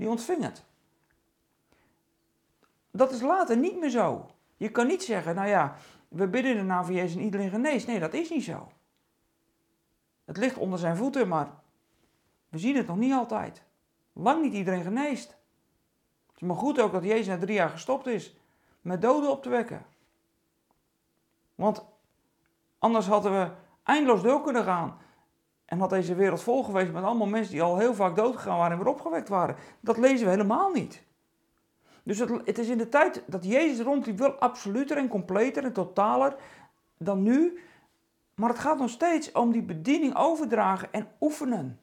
Die 0.00 0.08
ontving 0.08 0.42
het. 0.42 0.64
Dat 2.90 3.12
is 3.12 3.20
later 3.20 3.56
niet 3.56 3.78
meer 3.78 3.90
zo. 3.90 4.30
Je 4.56 4.70
kan 4.70 4.86
niet 4.86 5.02
zeggen, 5.02 5.34
nou 5.34 5.48
ja, 5.48 5.76
we 6.08 6.28
bidden 6.28 6.56
de 6.56 6.62
naam 6.62 6.84
van 6.84 6.94
Jezus 6.94 7.16
en 7.16 7.22
iedereen 7.22 7.50
geneest. 7.50 7.86
Nee, 7.86 7.98
dat 7.98 8.14
is 8.14 8.30
niet 8.30 8.44
zo. 8.44 8.72
Het 10.24 10.36
ligt 10.36 10.56
onder 10.56 10.78
zijn 10.78 10.96
voeten, 10.96 11.28
maar 11.28 11.50
we 12.48 12.58
zien 12.58 12.76
het 12.76 12.86
nog 12.86 12.96
niet 12.96 13.12
altijd. 13.12 13.62
Lang 14.12 14.42
niet 14.42 14.52
iedereen 14.52 14.82
geneest. 14.82 15.28
Het 16.26 16.36
is 16.36 16.42
maar 16.42 16.56
goed 16.56 16.80
ook 16.80 16.92
dat 16.92 17.04
Jezus 17.04 17.26
na 17.26 17.38
drie 17.38 17.54
jaar 17.54 17.70
gestopt 17.70 18.06
is 18.06 18.36
met 18.80 19.02
doden 19.02 19.30
op 19.30 19.42
te 19.42 19.48
wekken. 19.48 19.86
Want 21.54 21.84
anders 22.78 23.06
hadden 23.06 23.32
we 23.32 23.50
eindeloos 23.82 24.22
door 24.22 24.42
kunnen 24.42 24.64
gaan. 24.64 24.98
En 25.70 25.78
had 25.78 25.90
deze 25.90 26.14
wereld 26.14 26.42
vol 26.42 26.62
geweest 26.62 26.92
met 26.92 27.02
allemaal 27.02 27.26
mensen 27.26 27.52
die 27.52 27.62
al 27.62 27.78
heel 27.78 27.94
vaak 27.94 28.16
doodgegaan 28.16 28.56
waren 28.56 28.72
en 28.72 28.84
weer 28.84 28.92
opgewekt 28.92 29.28
waren. 29.28 29.56
Dat 29.80 29.98
lezen 29.98 30.24
we 30.24 30.30
helemaal 30.30 30.70
niet. 30.70 31.02
Dus 32.02 32.18
het, 32.18 32.58
is 32.58 32.68
in 32.68 32.78
de 32.78 32.88
tijd 32.88 33.22
dat 33.26 33.44
Jezus 33.44 33.84
rondliep 33.84 34.18
wel 34.18 34.32
absoluter 34.32 34.96
en 34.96 35.08
completer 35.08 35.64
en 35.64 35.72
totaler 35.72 36.36
dan 36.98 37.22
nu. 37.22 37.60
Maar 38.34 38.48
het 38.48 38.58
gaat 38.58 38.78
nog 38.78 38.90
steeds 38.90 39.32
om 39.32 39.52
die 39.52 39.62
bediening 39.62 40.16
overdragen 40.16 40.92
en 40.92 41.08
oefenen. 41.20 41.80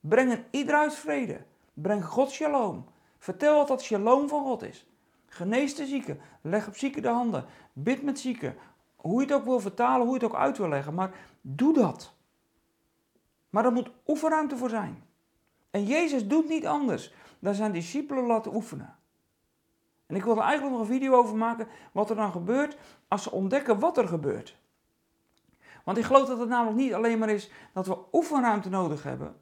Breng 0.00 0.44
ieder 0.50 0.74
uit 0.74 0.94
vrede. 0.94 1.40
Breng 1.74 2.04
God 2.04 2.30
shalom. 2.30 2.84
Vertel 3.18 3.56
wat 3.56 3.68
dat 3.68 3.82
shalom 3.82 4.28
van 4.28 4.42
God 4.42 4.62
is. 4.62 4.86
Genees 5.26 5.74
de 5.74 5.86
zieken. 5.86 6.20
Leg 6.40 6.66
op 6.66 6.76
zieken 6.76 7.02
de 7.02 7.08
handen. 7.08 7.44
Bid 7.72 8.02
met 8.02 8.18
zieken. 8.18 8.56
Hoe 8.96 9.20
je 9.20 9.26
het 9.26 9.36
ook 9.36 9.44
wil 9.44 9.60
vertalen, 9.60 10.06
hoe 10.06 10.18
je 10.18 10.24
het 10.24 10.32
ook 10.32 10.40
uit 10.40 10.58
wil 10.58 10.68
leggen. 10.68 10.94
Maar 10.94 11.10
doe 11.40 11.74
dat. 11.74 12.14
Maar 13.56 13.64
er 13.64 13.72
moet 13.72 13.90
oefenruimte 14.06 14.56
voor 14.56 14.68
zijn. 14.68 15.02
En 15.70 15.84
Jezus 15.84 16.28
doet 16.28 16.48
niet 16.48 16.66
anders 16.66 17.14
dan 17.38 17.54
zijn 17.54 17.72
discipelen 17.72 18.24
laten 18.24 18.54
oefenen. 18.54 18.96
En 20.06 20.16
ik 20.16 20.24
wil 20.24 20.36
er 20.36 20.42
eigenlijk 20.42 20.72
nog 20.72 20.80
een 20.80 20.94
video 20.94 21.14
over 21.14 21.36
maken 21.36 21.68
wat 21.92 22.10
er 22.10 22.16
dan 22.16 22.32
gebeurt 22.32 22.76
als 23.08 23.22
ze 23.22 23.30
ontdekken 23.30 23.78
wat 23.78 23.98
er 23.98 24.08
gebeurt. 24.08 24.56
Want 25.84 25.98
ik 25.98 26.04
geloof 26.04 26.26
dat 26.26 26.38
het 26.38 26.48
namelijk 26.48 26.76
niet 26.76 26.94
alleen 26.94 27.18
maar 27.18 27.28
is 27.28 27.50
dat 27.72 27.86
we 27.86 27.98
oefenruimte 28.12 28.68
nodig 28.68 29.02
hebben. 29.02 29.36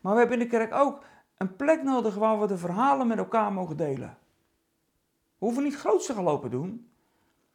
Maar 0.00 0.12
we 0.12 0.18
hebben 0.18 0.38
in 0.38 0.44
de 0.44 0.56
kerk 0.56 0.74
ook 0.74 1.04
een 1.36 1.56
plek 1.56 1.82
nodig 1.82 2.14
waar 2.14 2.40
we 2.40 2.46
de 2.46 2.58
verhalen 2.58 3.06
met 3.06 3.18
elkaar 3.18 3.52
mogen 3.52 3.76
delen. 3.76 4.18
We 5.38 5.44
hoeven 5.44 5.62
niet 5.62 5.76
grootste 5.76 6.14
gelopen 6.14 6.50
doen. 6.50 6.90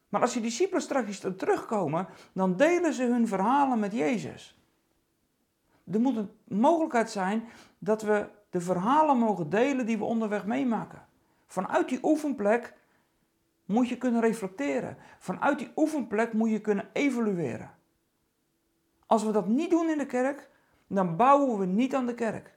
Maar 0.09 0.21
als 0.21 0.33
die 0.33 0.41
discipelen 0.41 0.81
straks 0.81 1.19
terugkomen, 1.37 2.07
dan 2.33 2.55
delen 2.55 2.93
ze 2.93 3.03
hun 3.03 3.27
verhalen 3.27 3.79
met 3.79 3.93
Jezus. 3.93 4.56
Er 5.91 5.99
moet 5.99 6.15
een 6.15 6.31
mogelijkheid 6.47 7.11
zijn 7.11 7.43
dat 7.79 8.01
we 8.01 8.29
de 8.49 8.61
verhalen 8.61 9.17
mogen 9.17 9.49
delen 9.49 9.85
die 9.85 9.97
we 9.97 10.03
onderweg 10.03 10.45
meemaken. 10.45 11.05
Vanuit 11.45 11.89
die 11.89 11.99
oefenplek 12.01 12.73
moet 13.65 13.89
je 13.89 13.97
kunnen 13.97 14.21
reflecteren. 14.21 14.97
Vanuit 15.19 15.59
die 15.59 15.71
oefenplek 15.75 16.33
moet 16.33 16.49
je 16.49 16.61
kunnen 16.61 16.89
evalueren. 16.93 17.71
Als 19.05 19.23
we 19.23 19.31
dat 19.31 19.47
niet 19.47 19.69
doen 19.69 19.89
in 19.89 19.97
de 19.97 20.05
kerk, 20.05 20.49
dan 20.87 21.15
bouwen 21.15 21.59
we 21.59 21.65
niet 21.65 21.95
aan 21.95 22.05
de 22.05 22.13
kerk. 22.13 22.55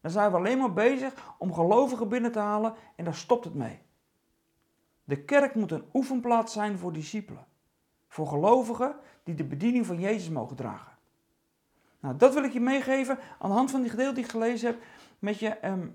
Dan 0.00 0.10
zijn 0.10 0.30
we 0.30 0.36
alleen 0.36 0.58
maar 0.58 0.72
bezig 0.72 1.34
om 1.38 1.54
gelovigen 1.54 2.08
binnen 2.08 2.32
te 2.32 2.38
halen 2.38 2.74
en 2.96 3.04
daar 3.04 3.14
stopt 3.14 3.44
het 3.44 3.54
mee. 3.54 3.78
De 5.04 5.24
kerk 5.24 5.54
moet 5.54 5.70
een 5.70 5.84
oefenplaats 5.92 6.52
zijn 6.52 6.78
voor 6.78 6.92
discipelen. 6.92 7.46
Voor 8.08 8.26
gelovigen 8.26 8.96
die 9.22 9.34
de 9.34 9.44
bediening 9.44 9.86
van 9.86 10.00
Jezus 10.00 10.28
mogen 10.28 10.56
dragen. 10.56 10.95
Nou, 12.06 12.18
dat 12.18 12.34
wil 12.34 12.44
ik 12.44 12.52
je 12.52 12.60
meegeven 12.60 13.18
aan 13.38 13.50
de 13.50 13.56
hand 13.56 13.70
van 13.70 13.80
die 13.80 13.90
gedeelte 13.90 14.14
die 14.14 14.24
ik 14.24 14.30
gelezen 14.30 14.68
heb. 14.68 14.82
Met 15.18 15.38
je, 15.38 15.48
ehm, 15.48 15.88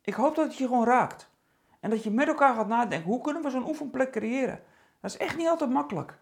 ik 0.00 0.14
hoop 0.14 0.34
dat 0.34 0.46
het 0.46 0.56
je 0.56 0.66
gewoon 0.66 0.84
raakt. 0.84 1.30
En 1.80 1.90
dat 1.90 2.02
je 2.02 2.10
met 2.10 2.28
elkaar 2.28 2.54
gaat 2.54 2.68
nadenken, 2.68 3.08
hoe 3.08 3.20
kunnen 3.20 3.42
we 3.42 3.50
zo'n 3.50 3.68
oefenplek 3.68 4.10
creëren? 4.10 4.62
Dat 5.00 5.10
is 5.10 5.16
echt 5.16 5.36
niet 5.36 5.48
altijd 5.48 5.70
makkelijk. 5.70 6.18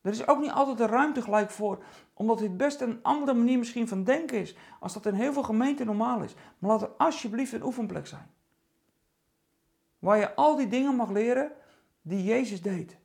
Er 0.00 0.10
is 0.10 0.26
ook 0.26 0.40
niet 0.40 0.50
altijd 0.50 0.78
de 0.78 0.86
ruimte 0.86 1.22
gelijk 1.22 1.50
voor, 1.50 1.82
omdat 2.14 2.38
dit 2.38 2.56
best 2.56 2.80
een 2.80 2.98
andere 3.02 3.34
manier 3.34 3.58
misschien 3.58 3.88
van 3.88 4.04
denken 4.04 4.38
is, 4.40 4.56
als 4.80 4.92
dat 4.92 5.06
in 5.06 5.14
heel 5.14 5.32
veel 5.32 5.42
gemeenten 5.42 5.86
normaal 5.86 6.22
is. 6.22 6.34
Maar 6.58 6.70
laat 6.70 6.82
er 6.82 6.90
alsjeblieft 6.96 7.52
een 7.52 7.64
oefenplek 7.64 8.06
zijn. 8.06 8.30
Waar 9.98 10.18
je 10.18 10.34
al 10.34 10.56
die 10.56 10.68
dingen 10.68 10.94
mag 10.94 11.10
leren 11.10 11.52
die 12.02 12.24
Jezus 12.24 12.62
deed. 12.62 12.96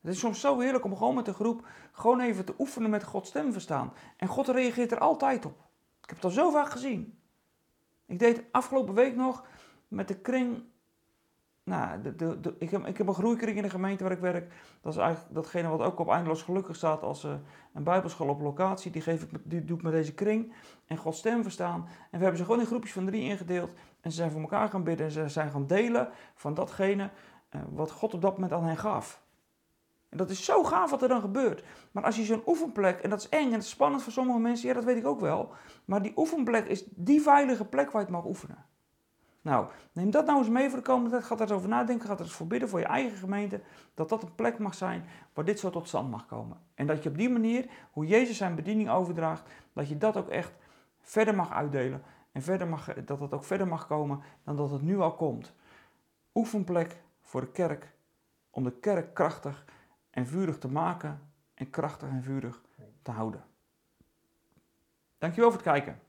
Het 0.00 0.12
is 0.12 0.18
soms 0.18 0.40
zo 0.40 0.58
heerlijk 0.58 0.84
om 0.84 0.96
gewoon 0.96 1.14
met 1.14 1.24
de 1.24 1.32
groep 1.32 1.66
gewoon 1.92 2.20
even 2.20 2.44
te 2.44 2.54
oefenen 2.58 2.90
met 2.90 3.04
Gods 3.04 3.28
stem 3.28 3.52
verstaan. 3.52 3.92
En 4.16 4.28
God 4.28 4.48
reageert 4.48 4.92
er 4.92 4.98
altijd 4.98 5.44
op. 5.44 5.58
Ik 6.02 6.08
heb 6.08 6.16
het 6.16 6.24
al 6.24 6.30
zo 6.30 6.50
vaak 6.50 6.70
gezien. 6.70 7.18
Ik 8.06 8.18
deed 8.18 8.42
afgelopen 8.50 8.94
week 8.94 9.16
nog 9.16 9.44
met 9.88 10.08
de 10.08 10.16
kring. 10.16 10.62
Nou, 11.64 12.00
de, 12.16 12.54
ik, 12.58 12.70
heb, 12.70 12.86
ik 12.86 12.98
heb 12.98 13.06
een 13.06 13.14
groeikring 13.14 13.56
in 13.56 13.62
de 13.62 13.70
gemeente 13.70 14.02
waar 14.02 14.12
ik 14.12 14.18
werk. 14.18 14.54
Dat 14.80 14.92
is 14.92 14.98
eigenlijk 14.98 15.34
datgene 15.34 15.68
wat 15.68 15.80
ook 15.80 15.98
op 15.98 16.08
eindeloos 16.08 16.42
gelukkig 16.42 16.76
staat 16.76 17.02
als 17.02 17.24
uh, 17.24 17.32
een 17.72 17.82
bijbelschool 17.82 18.28
op 18.28 18.40
locatie. 18.40 18.90
Die, 18.90 19.02
geef 19.02 19.22
ik, 19.22 19.30
die 19.44 19.64
doe 19.64 19.76
ik 19.76 19.82
met 19.82 19.92
deze 19.92 20.14
kring 20.14 20.52
en 20.86 20.96
Gods 20.96 21.18
stem 21.18 21.42
verstaan. 21.42 21.80
En 21.84 22.18
we 22.18 22.18
hebben 22.18 22.36
ze 22.36 22.44
gewoon 22.44 22.60
in 22.60 22.66
groepjes 22.66 22.92
van 22.92 23.06
drie 23.06 23.22
ingedeeld. 23.22 23.72
En 24.00 24.10
ze 24.10 24.16
zijn 24.16 24.30
voor 24.30 24.40
elkaar 24.40 24.68
gaan 24.68 24.84
bidden 24.84 25.06
en 25.06 25.12
ze 25.12 25.28
zijn 25.28 25.50
gaan 25.50 25.66
delen 25.66 26.08
van 26.34 26.54
datgene 26.54 27.10
uh, 27.50 27.60
wat 27.70 27.90
God 27.90 28.14
op 28.14 28.22
dat 28.22 28.34
moment 28.34 28.52
aan 28.52 28.64
hen 28.64 28.76
gaf. 28.76 29.19
En 30.10 30.16
dat 30.16 30.30
is 30.30 30.44
zo 30.44 30.64
gaaf 30.64 30.90
wat 30.90 31.02
er 31.02 31.08
dan 31.08 31.20
gebeurt. 31.20 31.64
Maar 31.92 32.04
als 32.04 32.16
je 32.16 32.24
zo'n 32.24 32.42
oefenplek, 32.46 33.00
en 33.00 33.10
dat 33.10 33.18
is 33.18 33.28
eng 33.28 33.44
en 33.44 33.50
dat 33.50 33.64
spannend 33.64 34.02
voor 34.02 34.12
sommige 34.12 34.38
mensen, 34.38 34.68
ja, 34.68 34.74
dat 34.74 34.84
weet 34.84 34.96
ik 34.96 35.06
ook 35.06 35.20
wel. 35.20 35.52
Maar 35.84 36.02
die 36.02 36.12
oefenplek 36.16 36.66
is 36.66 36.84
die 36.88 37.20
veilige 37.20 37.64
plek 37.64 37.90
waar 37.90 38.00
je 38.00 38.06
het 38.06 38.16
mag 38.16 38.24
oefenen. 38.24 38.64
Nou, 39.42 39.66
neem 39.92 40.10
dat 40.10 40.26
nou 40.26 40.38
eens 40.38 40.48
mee 40.48 40.68
voor 40.68 40.78
de 40.78 40.84
komende 40.84 41.10
tijd. 41.10 41.24
Ga 41.24 41.34
er 41.34 41.40
eens 41.40 41.50
over 41.50 41.68
nadenken. 41.68 42.06
Ga 42.06 42.14
er 42.14 42.20
eens 42.20 42.32
voor 42.32 42.46
bidden 42.46 42.68
voor 42.68 42.78
je 42.78 42.84
eigen 42.84 43.18
gemeente. 43.18 43.60
Dat 43.94 44.08
dat 44.08 44.22
een 44.22 44.34
plek 44.34 44.58
mag 44.58 44.74
zijn 44.74 45.04
waar 45.34 45.44
dit 45.44 45.58
zo 45.58 45.70
tot 45.70 45.88
stand 45.88 46.10
mag 46.10 46.26
komen. 46.26 46.56
En 46.74 46.86
dat 46.86 47.02
je 47.02 47.08
op 47.08 47.16
die 47.16 47.30
manier, 47.30 47.70
hoe 47.92 48.06
Jezus 48.06 48.36
zijn 48.36 48.54
bediening 48.54 48.90
overdraagt, 48.90 49.50
dat 49.72 49.88
je 49.88 49.98
dat 49.98 50.16
ook 50.16 50.28
echt 50.28 50.52
verder 51.00 51.34
mag 51.34 51.52
uitdelen. 51.52 52.02
En 52.32 52.42
verder 52.42 52.68
mag, 52.68 52.94
dat 53.04 53.20
het 53.20 53.32
ook 53.32 53.44
verder 53.44 53.66
mag 53.66 53.86
komen 53.86 54.20
dan 54.44 54.56
dat 54.56 54.70
het 54.70 54.82
nu 54.82 54.98
al 54.98 55.14
komt. 55.14 55.54
Oefenplek 56.34 57.02
voor 57.20 57.40
de 57.40 57.50
kerk. 57.50 57.92
Om 58.50 58.64
de 58.64 58.72
kerk 58.72 59.14
krachtig 59.14 59.64
en 60.10 60.26
vurig 60.26 60.58
te 60.58 60.68
maken. 60.68 61.28
En 61.54 61.70
krachtig 61.70 62.08
en 62.08 62.22
vurig 62.22 62.62
te 63.02 63.10
houden. 63.10 63.44
Dankjewel 65.18 65.50
voor 65.50 65.60
het 65.60 65.68
kijken. 65.68 66.00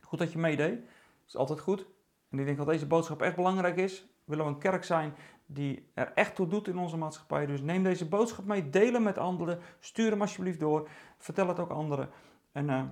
Goed 0.00 0.18
dat 0.18 0.32
je 0.32 0.38
meedeed. 0.38 0.80
Dat 0.80 0.88
is 1.26 1.36
altijd 1.36 1.60
goed. 1.60 1.86
En 2.28 2.38
ik 2.38 2.44
denk 2.44 2.56
dat 2.56 2.66
deze 2.66 2.86
boodschap 2.86 3.22
echt 3.22 3.36
belangrijk 3.36 3.76
is. 3.76 4.06
Willen 4.24 4.44
we 4.44 4.50
een 4.50 4.58
kerk 4.58 4.84
zijn 4.84 5.14
die 5.46 5.90
er 5.94 6.12
echt 6.14 6.34
toe 6.34 6.46
doet 6.46 6.68
in 6.68 6.78
onze 6.78 6.96
maatschappij. 6.96 7.46
Dus 7.46 7.60
neem 7.60 7.82
deze 7.82 8.08
boodschap 8.08 8.44
mee, 8.44 8.70
deel 8.70 8.92
hem 8.92 9.02
met 9.02 9.18
anderen. 9.18 9.58
Stuur 9.78 10.10
hem 10.10 10.20
alsjeblieft 10.20 10.60
door. 10.60 10.88
Vertel 11.18 11.48
het 11.48 11.58
ook 11.58 11.70
anderen. 11.70 12.08
En 12.52 12.68
uh, 12.68 12.82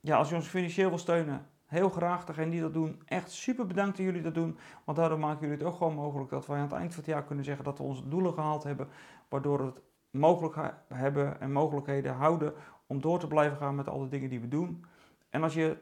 ja, 0.00 0.16
als 0.16 0.28
je 0.28 0.34
ons 0.34 0.46
financieel 0.46 0.88
wil 0.88 0.98
steunen, 0.98 1.46
heel 1.66 1.88
graag. 1.88 2.24
Degenen 2.24 2.50
die 2.50 2.60
dat 2.60 2.72
doen, 2.72 3.02
echt 3.04 3.30
super 3.30 3.66
bedankt 3.66 3.96
dat 3.96 4.06
jullie 4.06 4.22
dat 4.22 4.34
doen. 4.34 4.58
Want 4.84 4.98
daardoor 4.98 5.18
maken 5.18 5.40
jullie 5.40 5.56
het 5.56 5.66
ook 5.66 5.76
gewoon 5.76 5.94
mogelijk 5.94 6.30
dat 6.30 6.46
wij 6.46 6.56
aan 6.56 6.62
het 6.62 6.72
eind 6.72 6.94
van 6.94 7.02
het 7.02 7.12
jaar 7.12 7.24
kunnen 7.24 7.44
zeggen 7.44 7.64
dat 7.64 7.78
we 7.78 7.84
onze 7.84 8.08
doelen 8.08 8.32
gehaald 8.32 8.62
hebben. 8.62 8.88
Waardoor 9.34 9.58
we 9.58 9.64
het 9.64 9.80
mogelijk 10.10 10.74
hebben 10.88 11.40
en 11.40 11.52
mogelijkheden 11.52 12.14
houden 12.14 12.54
om 12.86 13.00
door 13.00 13.18
te 13.18 13.26
blijven 13.26 13.56
gaan 13.56 13.74
met 13.74 13.88
alle 13.88 14.08
dingen 14.08 14.28
die 14.28 14.40
we 14.40 14.48
doen. 14.48 14.84
En 15.30 15.42
als 15.42 15.54
je 15.54 15.76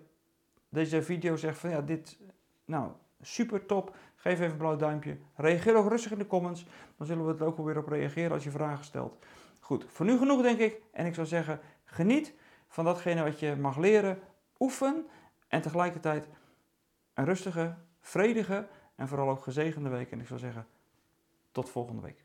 deze 0.69 1.03
video 1.03 1.37
zegt 1.37 1.59
van 1.59 1.71
ja, 1.71 1.81
dit, 1.81 2.19
nou, 2.65 2.91
super 3.21 3.67
top. 3.67 3.97
Geef 4.15 4.33
even 4.33 4.51
een 4.51 4.57
blauw 4.57 4.77
duimpje. 4.77 5.19
Reageer 5.35 5.77
ook 5.77 5.89
rustig 5.89 6.13
in 6.13 6.19
de 6.19 6.27
comments. 6.27 6.67
Dan 6.97 7.07
zullen 7.07 7.25
we 7.25 7.33
het 7.33 7.43
ook 7.43 7.57
wel 7.57 7.67
weer 7.67 7.79
op 7.79 7.89
reageren 7.89 8.33
als 8.33 8.45
je 8.45 8.51
vragen 8.51 8.85
stelt. 8.85 9.19
Goed, 9.61 9.85
voor 9.89 10.07
nu 10.07 10.19
genoeg 10.19 10.43
denk 10.43 10.59
ik. 10.59 10.83
En 10.93 11.07
ik 11.07 11.15
zou 11.15 11.27
zeggen, 11.27 11.61
geniet 11.85 12.35
van 12.69 12.85
datgene 12.85 13.23
wat 13.23 13.41
je 13.41 13.57
mag 13.57 13.77
leren. 13.77 14.19
Oefen. 14.59 15.07
En 15.49 15.63
tegelijkertijd 15.63 16.29
een 17.15 17.25
rustige, 17.25 17.75
vredige 18.01 18.69
en 18.95 19.09
vooral 19.09 19.29
ook 19.29 19.43
gezegende 19.43 19.89
week. 19.89 20.11
En 20.11 20.21
ik 20.21 20.27
zou 20.27 20.41
zeggen, 20.41 20.67
tot 21.51 21.71
volgende 21.71 22.03
week. 22.03 22.25